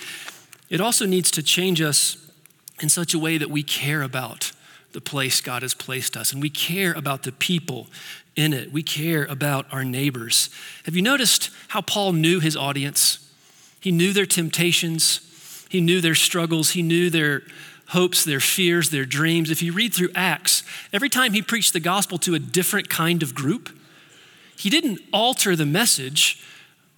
It 0.68 0.80
also 0.80 1.06
needs 1.06 1.30
to 1.32 1.42
change 1.42 1.80
us 1.80 2.16
in 2.80 2.88
such 2.88 3.12
a 3.12 3.18
way 3.18 3.38
that 3.38 3.50
we 3.50 3.62
care 3.62 4.02
about 4.02 4.52
the 4.92 5.00
place 5.00 5.40
God 5.40 5.62
has 5.62 5.74
placed 5.74 6.16
us 6.16 6.32
and 6.32 6.42
we 6.42 6.50
care 6.50 6.92
about 6.92 7.22
the 7.22 7.32
people 7.32 7.86
in 8.36 8.52
it. 8.52 8.72
We 8.72 8.82
care 8.82 9.24
about 9.24 9.66
our 9.72 9.84
neighbors. 9.84 10.50
Have 10.84 10.96
you 10.96 11.02
noticed 11.02 11.50
how 11.68 11.80
Paul 11.80 12.12
knew 12.12 12.40
his 12.40 12.56
audience? 12.56 13.30
He 13.80 13.92
knew 13.92 14.12
their 14.12 14.26
temptations, 14.26 15.66
he 15.68 15.80
knew 15.80 16.00
their 16.00 16.14
struggles, 16.14 16.70
he 16.70 16.82
knew 16.82 17.10
their 17.10 17.42
hopes, 17.88 18.24
their 18.24 18.40
fears, 18.40 18.90
their 18.90 19.04
dreams. 19.04 19.50
If 19.50 19.62
you 19.62 19.72
read 19.72 19.92
through 19.94 20.10
Acts, 20.14 20.62
every 20.92 21.08
time 21.08 21.32
he 21.32 21.42
preached 21.42 21.72
the 21.72 21.80
gospel 21.80 22.18
to 22.18 22.34
a 22.34 22.38
different 22.38 22.88
kind 22.88 23.22
of 23.22 23.34
group, 23.34 23.70
he 24.56 24.70
didn't 24.70 25.00
alter 25.12 25.56
the 25.56 25.66
message, 25.66 26.42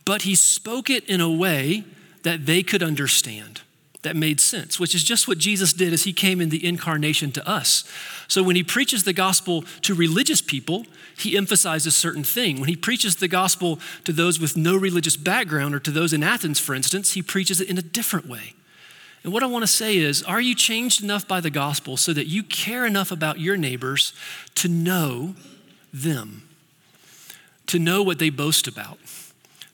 but 0.04 0.22
he 0.22 0.34
spoke 0.34 0.90
it 0.90 1.04
in 1.04 1.20
a 1.20 1.30
way 1.30 1.84
that 2.24 2.46
they 2.46 2.62
could 2.62 2.82
understand 2.82 3.62
that 4.02 4.16
made 4.16 4.40
sense, 4.40 4.80
which 4.80 4.94
is 4.94 5.04
just 5.04 5.28
what 5.28 5.38
Jesus 5.38 5.72
did 5.72 5.92
as 5.92 6.02
he 6.02 6.12
came 6.12 6.40
in 6.40 6.48
the 6.48 6.66
incarnation 6.66 7.30
to 7.32 7.48
us. 7.48 7.84
So 8.26 8.42
when 8.42 8.56
he 8.56 8.64
preaches 8.64 9.04
the 9.04 9.12
gospel 9.12 9.62
to 9.82 9.94
religious 9.94 10.42
people, 10.42 10.86
he 11.16 11.36
emphasizes 11.36 11.94
certain 11.94 12.24
thing. 12.24 12.58
When 12.58 12.68
he 12.68 12.74
preaches 12.74 13.16
the 13.16 13.28
gospel 13.28 13.78
to 14.04 14.12
those 14.12 14.40
with 14.40 14.56
no 14.56 14.76
religious 14.76 15.16
background 15.16 15.74
or 15.74 15.80
to 15.80 15.92
those 15.92 16.12
in 16.12 16.24
Athens, 16.24 16.58
for 16.58 16.74
instance, 16.74 17.12
he 17.12 17.22
preaches 17.22 17.60
it 17.60 17.70
in 17.70 17.78
a 17.78 17.82
different 17.82 18.28
way. 18.28 18.54
And 19.22 19.32
what 19.32 19.44
I 19.44 19.46
want 19.46 19.62
to 19.62 19.68
say 19.68 19.98
is, 19.98 20.24
are 20.24 20.40
you 20.40 20.56
changed 20.56 21.02
enough 21.02 21.28
by 21.28 21.40
the 21.40 21.50
gospel 21.50 21.96
so 21.96 22.12
that 22.12 22.26
you 22.26 22.42
care 22.42 22.84
enough 22.84 23.12
about 23.12 23.38
your 23.38 23.56
neighbors 23.56 24.12
to 24.56 24.66
know 24.66 25.36
them, 25.92 26.48
to 27.68 27.78
know 27.78 28.02
what 28.02 28.18
they 28.18 28.30
boast 28.30 28.66
about, 28.66 28.98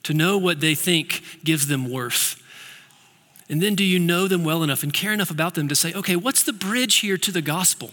to 0.02 0.12
know 0.12 0.36
what 0.36 0.60
they 0.60 0.74
think 0.74 1.22
gives 1.44 1.66
them 1.66 1.90
worth? 1.90 2.42
And 3.48 3.62
then 3.62 3.74
do 3.74 3.84
you 3.84 3.98
know 3.98 4.28
them 4.28 4.44
well 4.44 4.62
enough 4.62 4.82
and 4.82 4.92
care 4.92 5.12
enough 5.12 5.30
about 5.30 5.54
them 5.54 5.68
to 5.68 5.74
say, 5.74 5.94
okay, 5.94 6.16
what's 6.16 6.42
the 6.42 6.52
bridge 6.52 6.96
here 6.96 7.16
to 7.16 7.32
the 7.32 7.40
gospel? 7.40 7.92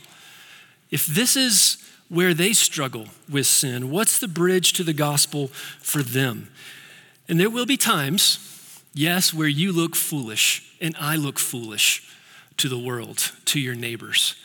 If 0.91 1.05
this 1.05 1.35
is 1.35 1.77
where 2.09 2.33
they 2.33 2.53
struggle 2.53 3.07
with 3.29 3.47
sin, 3.47 3.89
what's 3.89 4.19
the 4.19 4.27
bridge 4.27 4.73
to 4.73 4.83
the 4.83 4.93
gospel 4.93 5.47
for 5.79 6.03
them? 6.03 6.49
And 7.27 7.39
there 7.39 7.49
will 7.49 7.65
be 7.65 7.77
times, 7.77 8.81
yes, 8.93 9.33
where 9.33 9.47
you 9.47 9.71
look 9.71 9.95
foolish 9.95 10.75
and 10.81 10.95
I 10.99 11.15
look 11.15 11.39
foolish 11.39 12.03
to 12.57 12.69
the 12.69 12.79
world, 12.79 13.31
to 13.45 13.59
your 13.59 13.75
neighbors. 13.75 14.35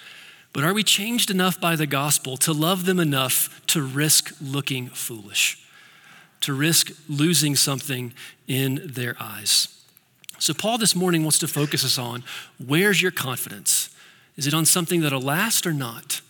But 0.52 0.64
are 0.64 0.74
we 0.74 0.82
changed 0.82 1.30
enough 1.30 1.60
by 1.60 1.76
the 1.76 1.86
gospel 1.86 2.36
to 2.38 2.52
love 2.52 2.84
them 2.84 2.98
enough 2.98 3.64
to 3.68 3.82
risk 3.82 4.34
looking 4.40 4.88
foolish, 4.88 5.64
to 6.40 6.54
risk 6.54 6.90
losing 7.08 7.54
something 7.54 8.12
in 8.48 8.80
their 8.84 9.16
eyes? 9.20 9.79
So, 10.40 10.54
Paul 10.54 10.78
this 10.78 10.96
morning 10.96 11.22
wants 11.22 11.38
to 11.40 11.48
focus 11.48 11.84
us 11.84 11.98
on 11.98 12.24
where's 12.58 13.02
your 13.02 13.10
confidence? 13.10 13.90
Is 14.38 14.46
it 14.46 14.54
on 14.54 14.64
something 14.64 15.02
that'll 15.02 15.20
last 15.20 15.66
or 15.66 15.74
not? 15.74 16.22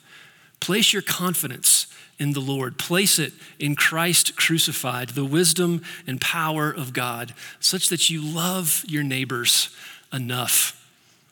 Place 0.58 0.92
your 0.92 1.00
confidence 1.00 1.86
in 2.18 2.32
the 2.32 2.40
Lord. 2.40 2.76
Place 2.76 3.20
it 3.20 3.32
in 3.60 3.76
Christ 3.76 4.34
crucified, 4.34 5.10
the 5.10 5.24
wisdom 5.24 5.82
and 6.08 6.20
power 6.20 6.72
of 6.72 6.92
God, 6.92 7.34
such 7.60 7.88
that 7.88 8.10
you 8.10 8.20
love 8.20 8.84
your 8.88 9.04
neighbors 9.04 9.74
enough 10.12 10.84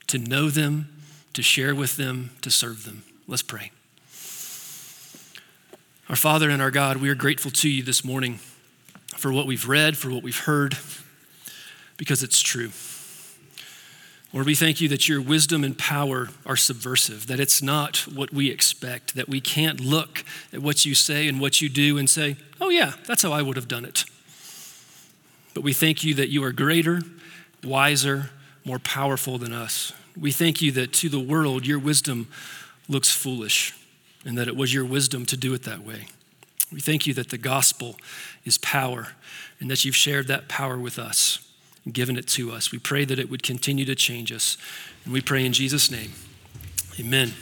to 0.06 0.16
know 0.16 0.48
them, 0.48 0.88
to 1.32 1.42
share 1.42 1.74
with 1.74 1.96
them, 1.96 2.30
to 2.42 2.50
serve 2.50 2.84
them. 2.84 3.02
Let's 3.26 3.42
pray. 3.42 3.72
Our 6.08 6.16
Father 6.16 6.48
and 6.48 6.62
our 6.62 6.70
God, 6.70 6.98
we 6.98 7.08
are 7.08 7.16
grateful 7.16 7.50
to 7.50 7.68
you 7.68 7.82
this 7.82 8.04
morning 8.04 8.38
for 9.16 9.32
what 9.32 9.46
we've 9.48 9.68
read, 9.68 9.98
for 9.98 10.10
what 10.10 10.22
we've 10.22 10.44
heard 10.44 10.76
because 11.98 12.22
it's 12.22 12.40
true. 12.40 12.70
Lord, 14.32 14.46
we 14.46 14.54
thank 14.54 14.80
you 14.80 14.88
that 14.88 15.08
your 15.08 15.22
wisdom 15.22 15.64
and 15.64 15.76
power 15.76 16.28
are 16.44 16.56
subversive, 16.56 17.26
that 17.28 17.40
it's 17.40 17.62
not 17.62 17.98
what 18.06 18.32
we 18.32 18.50
expect, 18.50 19.14
that 19.14 19.28
we 19.28 19.40
can't 19.40 19.80
look 19.80 20.22
at 20.52 20.60
what 20.60 20.84
you 20.84 20.94
say 20.94 21.28
and 21.28 21.40
what 21.40 21.62
you 21.62 21.68
do 21.68 21.96
and 21.96 22.08
say, 22.08 22.36
oh, 22.60 22.68
yeah, 22.68 22.92
that's 23.06 23.22
how 23.22 23.32
I 23.32 23.40
would 23.40 23.56
have 23.56 23.68
done 23.68 23.86
it. 23.86 24.04
But 25.54 25.64
we 25.64 25.72
thank 25.72 26.04
you 26.04 26.12
that 26.14 26.28
you 26.28 26.44
are 26.44 26.52
greater, 26.52 27.00
wiser, 27.64 28.30
more 28.64 28.78
powerful 28.78 29.38
than 29.38 29.52
us. 29.52 29.92
We 30.16 30.30
thank 30.30 30.60
you 30.60 30.72
that 30.72 30.92
to 30.94 31.08
the 31.08 31.20
world, 31.20 31.66
your 31.66 31.78
wisdom 31.78 32.28
looks 32.86 33.10
foolish 33.10 33.74
and 34.26 34.36
that 34.36 34.46
it 34.46 34.56
was 34.56 34.74
your 34.74 34.84
wisdom 34.84 35.24
to 35.26 35.38
do 35.38 35.54
it 35.54 35.62
that 35.62 35.80
way. 35.80 36.08
We 36.70 36.80
thank 36.80 37.06
you 37.06 37.14
that 37.14 37.30
the 37.30 37.38
gospel 37.38 37.96
is 38.44 38.58
power 38.58 39.08
and 39.58 39.70
that 39.70 39.86
you've 39.86 39.96
shared 39.96 40.26
that 40.28 40.48
power 40.48 40.76
with 40.76 40.98
us 40.98 41.47
given 41.90 42.16
it 42.16 42.26
to 42.28 42.52
us. 42.52 42.72
We 42.72 42.78
pray 42.78 43.04
that 43.04 43.18
it 43.18 43.30
would 43.30 43.42
continue 43.42 43.84
to 43.84 43.94
change 43.94 44.32
us. 44.32 44.56
And 45.04 45.12
we 45.12 45.20
pray 45.20 45.44
in 45.44 45.52
Jesus' 45.52 45.90
name. 45.90 46.12
Amen. 46.98 47.32